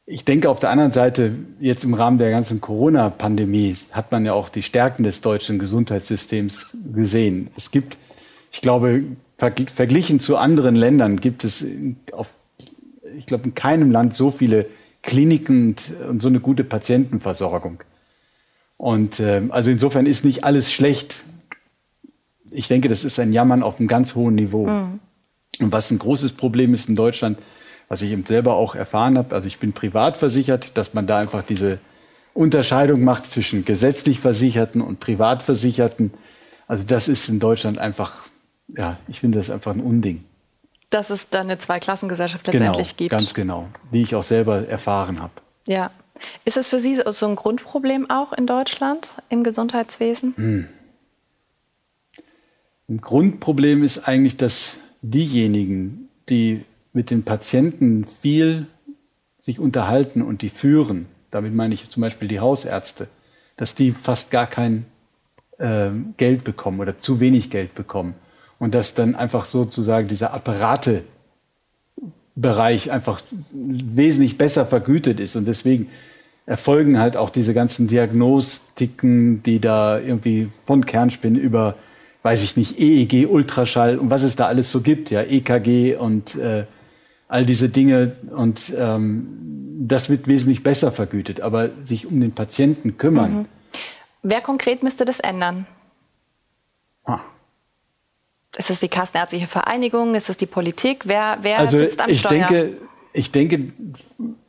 Ich 0.05 0.25
denke 0.25 0.49
auf 0.49 0.59
der 0.59 0.69
anderen 0.69 0.91
Seite, 0.91 1.33
jetzt 1.61 1.85
im 1.85 1.93
Rahmen 1.93 2.17
der 2.17 2.29
ganzen 2.29 2.59
Corona-Pandemie 2.59 3.77
hat 3.91 4.11
man 4.11 4.25
ja 4.25 4.33
auch 4.33 4.49
die 4.49 4.63
Stärken 4.63 5.03
des 5.03 5.21
deutschen 5.21 5.59
Gesundheitssystems 5.59 6.67
gesehen. 6.93 7.49
Es 7.55 7.71
gibt, 7.71 7.97
ich 8.51 8.61
glaube, 8.61 9.05
verglichen 9.37 10.19
zu 10.19 10.35
anderen 10.35 10.75
Ländern 10.75 11.17
gibt 11.17 11.45
es 11.45 11.65
auf, 12.11 12.33
ich 13.17 13.25
glaube, 13.27 13.45
in 13.45 13.55
keinem 13.55 13.91
Land 13.91 14.13
so 14.13 14.29
viele 14.29 14.65
Kliniken 15.03 15.69
und, 15.69 15.93
und 16.09 16.21
so 16.21 16.27
eine 16.27 16.41
gute 16.41 16.65
Patientenversorgung. 16.65 17.81
Und 18.75 19.21
äh, 19.21 19.43
also 19.49 19.71
insofern 19.71 20.05
ist 20.05 20.25
nicht 20.25 20.43
alles 20.43 20.73
schlecht. 20.73 21.23
Ich 22.51 22.67
denke, 22.67 22.89
das 22.89 23.05
ist 23.05 23.19
ein 23.19 23.31
Jammern 23.31 23.63
auf 23.63 23.79
einem 23.79 23.87
ganz 23.87 24.15
hohen 24.15 24.35
Niveau. 24.35 24.67
Mhm. 24.67 24.99
Und 25.59 25.71
was 25.71 25.91
ein 25.91 25.99
großes 25.99 26.33
Problem 26.33 26.73
ist 26.73 26.89
in 26.89 26.95
Deutschland, 26.97 27.37
was 27.89 28.01
ich 28.01 28.11
eben 28.11 28.25
selber 28.25 28.55
auch 28.55 28.75
erfahren 28.75 29.17
habe, 29.17 29.35
also 29.35 29.47
ich 29.47 29.59
bin 29.59 29.73
privat 29.73 30.17
versichert, 30.17 30.77
dass 30.77 30.93
man 30.93 31.07
da 31.07 31.19
einfach 31.19 31.43
diese 31.43 31.79
Unterscheidung 32.33 33.03
macht 33.03 33.29
zwischen 33.29 33.65
gesetzlich 33.65 34.19
Versicherten 34.19 34.81
und 34.81 34.99
Privatversicherten. 34.99 36.11
Also 36.67 36.83
das 36.85 37.07
ist 37.07 37.29
in 37.29 37.39
Deutschland 37.39 37.77
einfach, 37.77 38.23
ja, 38.75 38.97
ich 39.07 39.19
finde 39.19 39.37
das 39.37 39.49
einfach 39.49 39.71
ein 39.71 39.81
Unding. 39.81 40.23
Dass 40.89 41.09
es 41.09 41.29
da 41.29 41.41
eine 41.41 41.57
Zweiklassengesellschaft 41.57 42.47
letztendlich 42.47 42.89
genau, 42.89 42.97
gibt. 42.97 43.11
Ganz 43.11 43.33
genau, 43.33 43.69
wie 43.91 44.01
ich 44.01 44.15
auch 44.15 44.23
selber 44.23 44.67
erfahren 44.67 45.21
habe. 45.21 45.33
Ja. 45.65 45.91
Ist 46.45 46.57
es 46.57 46.67
für 46.67 46.79
Sie 46.79 47.01
so 47.05 47.25
ein 47.25 47.35
Grundproblem 47.35 48.09
auch 48.09 48.33
in 48.33 48.45
Deutschland 48.45 49.15
im 49.29 49.43
Gesundheitswesen? 49.43 50.33
Hm. 50.35 50.67
Ein 52.87 53.01
Grundproblem 53.01 53.83
ist 53.83 54.07
eigentlich, 54.07 54.37
dass 54.37 54.77
diejenigen, 55.01 56.09
die 56.29 56.65
mit 56.93 57.09
den 57.09 57.23
Patienten 57.23 58.05
viel 58.05 58.67
sich 59.41 59.59
unterhalten 59.59 60.21
und 60.21 60.41
die 60.41 60.49
führen, 60.49 61.07
damit 61.31 61.53
meine 61.53 61.73
ich 61.73 61.89
zum 61.89 62.01
Beispiel 62.01 62.27
die 62.27 62.39
Hausärzte, 62.39 63.07
dass 63.57 63.75
die 63.75 63.91
fast 63.91 64.31
gar 64.31 64.47
kein 64.47 64.85
äh, 65.57 65.89
Geld 66.17 66.43
bekommen 66.43 66.79
oder 66.79 66.99
zu 66.99 67.19
wenig 67.19 67.49
Geld 67.49 67.75
bekommen. 67.75 68.15
Und 68.59 68.75
dass 68.75 68.93
dann 68.93 69.15
einfach 69.15 69.45
sozusagen 69.45 70.07
dieser 70.07 70.33
Apparatebereich 70.33 72.91
einfach 72.91 73.21
wesentlich 73.51 74.37
besser 74.37 74.65
vergütet 74.65 75.19
ist. 75.19 75.35
Und 75.35 75.47
deswegen 75.47 75.89
erfolgen 76.45 76.99
halt 76.99 77.17
auch 77.17 77.29
diese 77.29 77.53
ganzen 77.53 77.87
Diagnostiken, 77.87 79.43
die 79.43 79.59
da 79.59 79.99
irgendwie 79.99 80.49
von 80.65 80.85
Kernspinnen 80.85 81.41
über, 81.41 81.75
weiß 82.21 82.43
ich 82.43 82.55
nicht, 82.55 82.79
EEG, 82.79 83.27
Ultraschall 83.29 83.97
und 83.97 84.09
was 84.09 84.23
es 84.23 84.37
da 84.37 84.47
alles 84.47 84.71
so 84.71 84.79
gibt, 84.81 85.09
ja, 85.09 85.23
EKG 85.23 85.95
und 85.95 86.35
äh, 86.35 86.65
all 87.33 87.47
diese 87.47 87.67
Dinge 87.67 88.15
und 88.29 88.71
ähm, 88.77 89.27
das 89.87 90.07
wird 90.09 90.27
wesentlich 90.27 90.61
besser 90.61 90.91
vergütet. 90.91 91.41
Aber 91.41 91.71
sich 91.83 92.05
um 92.05 92.21
den 92.21 92.31
Patienten 92.31 92.97
kümmern. 92.97 93.33
Mhm. 93.33 93.45
Wer 94.21 94.39
konkret 94.39 94.83
müsste 94.83 95.03
das 95.03 95.19
ändern? 95.19 95.65
Ah. 97.05 97.21
Ist 98.55 98.69
es 98.69 98.79
die 98.79 98.87
Kassenärztliche 98.87 99.47
Vereinigung? 99.47 100.13
Ist 100.13 100.29
es 100.29 100.37
die 100.37 100.45
Politik? 100.45 101.07
Wer, 101.07 101.39
wer 101.41 101.57
also 101.57 101.79
sitzt 101.79 102.01
am 102.01 102.09
ich 102.09 102.19
Steuer? 102.19 102.47
Denke, 102.47 102.77
ich 103.13 103.31
denke, 103.31 103.73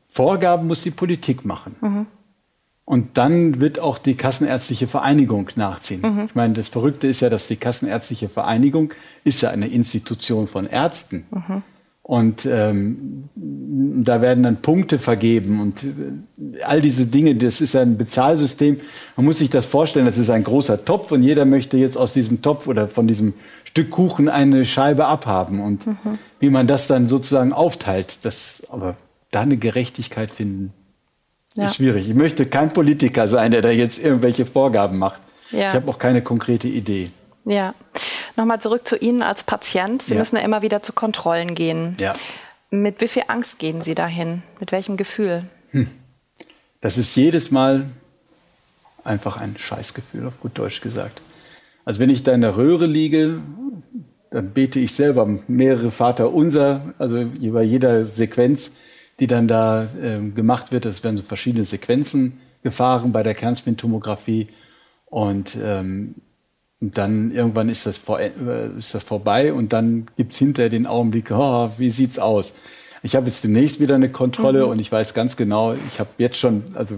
Vorgaben 0.09 0.66
muss 0.66 0.83
die 0.83 0.90
Politik 0.90 1.47
machen. 1.47 1.77
Mhm. 1.81 2.07
Und 2.85 3.16
dann 3.16 3.61
wird 3.61 3.81
auch 3.81 3.97
die 3.97 4.14
Kassenärztliche 4.14 4.88
Vereinigung 4.88 5.51
nachziehen. 5.57 6.03
Mhm. 6.03 6.27
Ich 6.27 6.35
meine, 6.35 6.53
das 6.53 6.68
Verrückte 6.68 7.07
ist 7.07 7.20
ja, 7.20 7.31
dass 7.31 7.47
die 7.47 7.57
Kassenärztliche 7.57 8.29
Vereinigung 8.29 8.92
ist 9.25 9.40
ja 9.40 9.49
eine 9.49 9.68
Institution 9.68 10.47
von 10.47 10.66
Ärzten. 10.66 11.25
Mhm. 11.31 11.62
Und 12.07 12.45
ähm, 12.45 13.31
da 13.35 14.21
werden 14.21 14.45
dann 14.45 14.61
Punkte 14.61 14.99
vergeben 14.99 15.62
und 15.62 15.85
äh, 15.85 16.62
all 16.62 16.83
diese 16.83 17.07
Dinge, 17.07 17.35
das 17.35 17.62
ist 17.62 17.75
ein 17.75 17.97
Bezahlsystem. 17.97 18.79
Man 19.17 19.25
muss 19.25 19.38
sich 19.38 19.49
das 19.49 19.64
vorstellen, 19.64 20.05
das 20.05 20.19
ist 20.19 20.29
ein 20.29 20.45
großer 20.45 20.85
Topf 20.85 21.12
und 21.12 21.23
jeder 21.23 21.47
möchte 21.47 21.79
jetzt 21.79 21.97
aus 21.97 22.12
diesem 22.12 22.43
Topf 22.43 22.69
oder 22.69 22.88
von 22.88 23.07
diesem 23.07 23.33
Stück 23.64 23.88
Kuchen 23.88 24.29
eine 24.29 24.67
Scheibe 24.67 25.07
abhaben. 25.07 25.62
Und 25.62 25.87
mhm. 25.87 26.19
wie 26.40 26.51
man 26.51 26.67
das 26.67 26.88
dann 26.88 27.09
sozusagen 27.09 27.55
aufteilt, 27.55 28.19
das, 28.21 28.62
aber 28.69 28.99
da 29.31 29.40
eine 29.40 29.57
Gerechtigkeit 29.57 30.31
finden, 30.31 30.75
ja. 31.55 31.64
ist 31.64 31.77
schwierig. 31.77 32.07
Ich 32.07 32.14
möchte 32.14 32.45
kein 32.45 32.71
Politiker 32.71 33.29
sein, 33.29 33.51
der 33.51 33.62
da 33.62 33.71
jetzt 33.71 33.99
irgendwelche 33.99 34.45
Vorgaben 34.45 34.99
macht. 34.99 35.23
Ja. 35.53 35.69
Ich 35.69 35.75
habe 35.75 35.90
auch 35.90 35.99
keine 35.99 36.21
konkrete 36.21 36.69
Idee. 36.69 37.12
Ja. 37.44 37.74
Nochmal 38.37 38.61
zurück 38.61 38.87
zu 38.87 38.96
Ihnen 38.96 39.22
als 39.22 39.42
Patient. 39.42 40.02
Sie 40.02 40.14
ja. 40.14 40.18
müssen 40.18 40.37
ja 40.37 40.42
immer 40.42 40.62
wieder 40.62 40.83
zu 40.83 40.92
Kontrollen 40.92 41.54
gehen. 41.54 41.96
Ja. 41.98 42.12
Mit 42.70 43.00
wie 43.00 43.09
viel 43.09 43.24
Angst 43.28 43.59
gehen 43.59 43.83
Sie 43.83 43.94
dahin? 43.94 44.42
Mit 44.59 44.72
welchem 44.72 44.96
Gefühl? 44.96 45.44
Hm. 45.70 45.88
Das 46.80 46.98
ist 46.98 47.14
jedes 47.14 47.50
Mal 47.50 47.87
einfach 49.04 49.37
ein 49.37 49.57
Scheißgefühl, 49.57 50.26
auf 50.26 50.40
gut 50.40 50.59
Deutsch 50.59 50.80
gesagt. 50.80 51.22
Also 51.85 52.00
wenn 52.00 52.11
ich 52.11 52.22
da 52.22 52.33
in 52.33 52.40
der 52.40 52.57
Röhre 52.57 52.87
liege, 52.87 53.40
dann 54.30 54.50
bete 54.50 54.80
ich 54.80 54.94
selber 54.94 55.26
mehrere 55.46 55.90
Vater 55.90 56.33
unser, 56.33 56.94
also 56.98 57.24
bei 57.40 57.62
jeder 57.62 58.07
Sequenz, 58.07 58.72
die 59.20 59.26
dann 59.26 59.46
da 59.46 59.85
äh, 60.02 60.18
gemacht 60.35 60.72
wird. 60.72 60.87
Das 60.87 61.04
werden 61.04 61.16
so 61.16 61.22
verschiedene 61.22 61.64
Sequenzen 61.64 62.40
gefahren 62.62 63.12
bei 63.12 63.22
der 63.22 63.35
Kernspintomographie. 63.35 64.48
Und 65.07 65.57
ähm, 65.62 66.16
und 66.85 66.99
dann 66.99 67.31
irgendwann 67.31 67.70
ist 67.70 67.87
das, 67.87 67.97
vor, 67.97 68.20
äh, 68.20 68.31
ist 68.77 68.94
das 68.94 69.03
vorbei 69.03 69.55
und 69.55 69.73
dann 69.73 70.05
gibt 70.18 70.35
es 70.35 70.38
hinterher 70.38 70.68
den 70.68 70.87
Augenblick, 70.87 71.31
oh, 71.31 71.70
wie 71.79 71.90
sieht's 71.90 72.18
aus? 72.18 72.53
Ich 73.03 73.16
habe 73.16 73.25
jetzt 73.25 73.42
demnächst 73.42 73.81
wieder 73.81 73.94
eine 73.94 74.11
Kontrolle 74.11 74.66
mhm. 74.66 74.73
und 74.73 74.79
ich 74.81 74.92
weiß 74.92 75.14
ganz 75.14 75.35
genau, 75.35 75.73
ich 75.73 75.99
habe 75.99 76.11
jetzt 76.18 76.37
schon, 76.37 76.62
also 76.75 76.97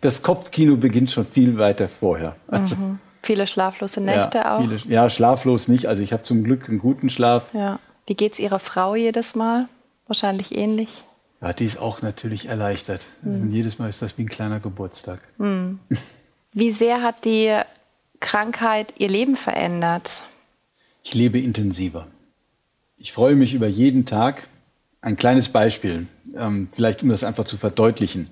das 0.00 0.22
Kopfkino 0.22 0.78
beginnt 0.78 1.10
schon 1.10 1.26
viel 1.26 1.58
weiter 1.58 1.90
vorher. 1.90 2.36
Also, 2.46 2.76
mhm. 2.76 3.00
Viele 3.22 3.46
schlaflose 3.46 4.00
Nächte 4.00 4.38
ja, 4.38 4.56
auch? 4.56 4.62
Viele, 4.62 4.78
ja, 4.88 5.10
schlaflos 5.10 5.68
nicht. 5.68 5.84
Also 5.84 6.02
ich 6.02 6.14
habe 6.14 6.22
zum 6.22 6.42
Glück 6.42 6.66
einen 6.70 6.78
guten 6.78 7.10
Schlaf. 7.10 7.52
Ja. 7.52 7.80
Wie 8.06 8.14
geht 8.14 8.32
es 8.32 8.38
Ihrer 8.38 8.60
Frau 8.60 8.94
jedes 8.94 9.34
Mal? 9.34 9.68
Wahrscheinlich 10.06 10.56
ähnlich. 10.56 11.04
Ja, 11.42 11.52
die 11.52 11.66
ist 11.66 11.78
auch 11.78 12.00
natürlich 12.00 12.48
erleichtert. 12.48 13.04
Mhm. 13.20 13.50
jedes 13.50 13.78
Mal 13.78 13.90
ist 13.90 14.00
das 14.00 14.16
wie 14.16 14.22
ein 14.22 14.28
kleiner 14.30 14.60
Geburtstag. 14.60 15.20
Mhm. 15.36 15.80
Wie 16.54 16.70
sehr 16.70 17.02
hat 17.02 17.26
die 17.26 17.54
Krankheit 18.20 18.94
ihr 18.98 19.08
Leben 19.08 19.36
verändert? 19.36 20.22
Ich 21.02 21.14
lebe 21.14 21.38
intensiver. 21.38 22.06
Ich 22.96 23.12
freue 23.12 23.36
mich 23.36 23.54
über 23.54 23.68
jeden 23.68 24.06
Tag. 24.06 24.48
Ein 25.00 25.16
kleines 25.16 25.48
Beispiel, 25.48 26.06
ähm, 26.36 26.68
vielleicht 26.72 27.02
um 27.02 27.08
das 27.08 27.24
einfach 27.24 27.44
zu 27.44 27.56
verdeutlichen. 27.56 28.28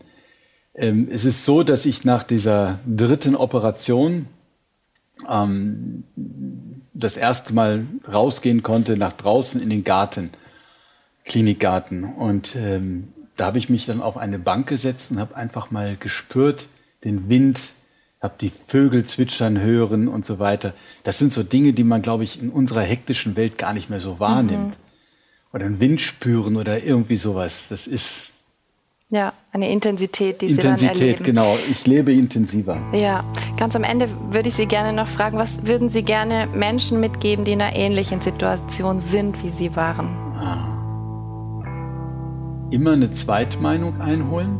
Ähm, 0.74 1.08
es 1.10 1.24
ist 1.24 1.44
so, 1.44 1.62
dass 1.62 1.86
ich 1.86 2.04
nach 2.04 2.22
dieser 2.22 2.80
dritten 2.86 3.36
Operation 3.36 4.26
ähm, 5.28 6.04
das 6.92 7.16
erste 7.16 7.54
Mal 7.54 7.86
rausgehen 8.10 8.62
konnte 8.62 8.96
nach 8.96 9.12
draußen 9.12 9.62
in 9.62 9.70
den 9.70 9.84
Garten, 9.84 10.30
Klinikgarten. 11.24 12.04
Und 12.04 12.56
da 13.36 13.46
habe 13.46 13.58
ich 13.58 13.68
mich 13.68 13.84
dann 13.86 14.00
auf 14.00 14.16
eine 14.16 14.38
Bank 14.38 14.68
gesetzt 14.68 15.10
und 15.10 15.18
habe 15.18 15.36
einfach 15.36 15.70
mal 15.70 15.96
gespürt, 15.96 16.68
den 17.04 17.28
Wind, 17.28 17.60
habe 18.26 18.34
die 18.40 18.50
Vögel 18.50 19.04
zwitschern 19.04 19.60
hören 19.60 20.08
und 20.08 20.26
so 20.26 20.38
weiter. 20.38 20.74
Das 21.04 21.18
sind 21.18 21.32
so 21.32 21.42
Dinge, 21.42 21.72
die 21.72 21.84
man, 21.84 22.02
glaube 22.02 22.24
ich, 22.24 22.42
in 22.42 22.50
unserer 22.50 22.82
hektischen 22.82 23.36
Welt 23.36 23.56
gar 23.56 23.72
nicht 23.72 23.88
mehr 23.88 24.00
so 24.00 24.20
wahrnimmt. 24.20 24.70
Mhm. 24.70 25.52
Oder 25.52 25.66
einen 25.66 25.80
Wind 25.80 26.00
spüren 26.00 26.56
oder 26.56 26.82
irgendwie 26.82 27.16
sowas. 27.16 27.66
Das 27.70 27.86
ist 27.86 28.34
ja, 29.08 29.32
eine 29.52 29.70
Intensität, 29.70 30.40
die 30.40 30.46
Intensität, 30.46 30.80
Sie 30.80 30.86
dann 30.86 31.08
erleben. 31.08 31.24
genau. 31.24 31.56
Ich 31.70 31.86
lebe 31.86 32.12
intensiver. 32.12 32.76
Ja, 32.92 33.24
ganz 33.56 33.76
am 33.76 33.84
Ende 33.84 34.08
würde 34.30 34.48
ich 34.48 34.56
Sie 34.56 34.66
gerne 34.66 34.92
noch 34.92 35.06
fragen, 35.06 35.38
was 35.38 35.64
würden 35.64 35.88
Sie 35.88 36.02
gerne 36.02 36.48
Menschen 36.52 36.98
mitgeben, 36.98 37.44
die 37.44 37.52
in 37.52 37.62
einer 37.62 37.76
ähnlichen 37.76 38.20
Situation 38.20 38.98
sind, 38.98 39.40
wie 39.44 39.48
Sie 39.48 39.76
waren? 39.76 40.08
Ah. 40.34 40.72
Immer 42.72 42.94
eine 42.94 43.12
Zweitmeinung 43.12 44.00
einholen 44.00 44.58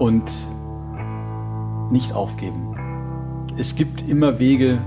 und 0.00 0.24
nicht 1.90 2.12
aufgeben. 2.12 2.74
Es 3.58 3.74
gibt 3.74 4.08
immer 4.08 4.38
Wege, 4.38 4.82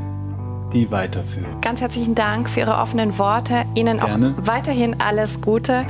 die 0.74 0.92
weiterführen. 0.92 1.62
Ganz 1.62 1.82
herzlichen 1.82 2.16
Dank 2.16 2.50
für 2.50 2.62
Ihre 2.62 2.78
offenen 2.78 3.18
Worte. 3.18 3.66
Ihnen 3.76 4.00
Gerne. 4.00 4.36
auch 4.38 4.48
weiterhin 4.48 5.00
alles 5.02 5.42
Gute. 5.42 5.86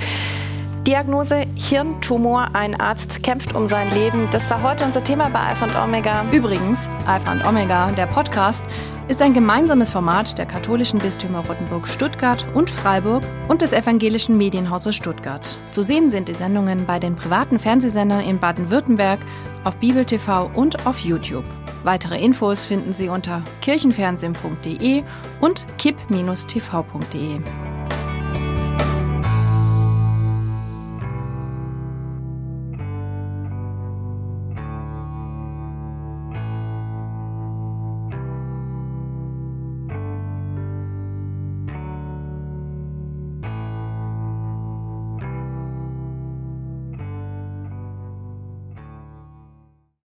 Diagnose 0.85 1.45
Hirntumor. 1.55 2.49
Ein 2.53 2.79
Arzt 2.79 3.21
kämpft 3.23 3.55
um 3.55 3.67
sein 3.67 3.89
Leben. 3.91 4.27
Das 4.31 4.49
war 4.49 4.63
heute 4.63 4.85
unser 4.85 5.03
Thema 5.03 5.29
bei 5.29 5.39
Alpha 5.39 5.65
und 5.65 5.75
Omega. 5.75 6.25
Übrigens, 6.31 6.89
Alpha 7.05 7.31
und 7.31 7.45
Omega, 7.45 7.87
der 7.91 8.07
Podcast, 8.07 8.63
ist 9.07 9.21
ein 9.21 9.33
gemeinsames 9.33 9.89
Format 9.89 10.37
der 10.37 10.45
katholischen 10.45 10.99
Bistümer 10.99 11.39
Rottenburg 11.39 11.87
Stuttgart 11.87 12.45
und 12.53 12.69
Freiburg 12.69 13.23
und 13.47 13.61
des 13.61 13.73
evangelischen 13.73 14.37
Medienhauses 14.37 14.95
Stuttgart. 14.95 15.57
Zu 15.71 15.81
sehen 15.81 16.09
sind 16.09 16.29
die 16.29 16.35
Sendungen 16.35 16.85
bei 16.85 16.99
den 16.99 17.15
privaten 17.15 17.59
Fernsehsendern 17.59 18.21
in 18.21 18.39
Baden-Württemberg, 18.39 19.19
auf 19.63 19.75
Bibel 19.77 20.05
TV 20.05 20.49
und 20.53 20.85
auf 20.85 20.99
YouTube. 20.99 21.45
Weitere 21.83 22.23
Infos 22.23 22.65
finden 22.65 22.93
Sie 22.93 23.09
unter 23.09 23.41
kirchenfernsehen.de 23.61 25.03
und 25.39 25.65
kipp-tv.de. 25.77 27.39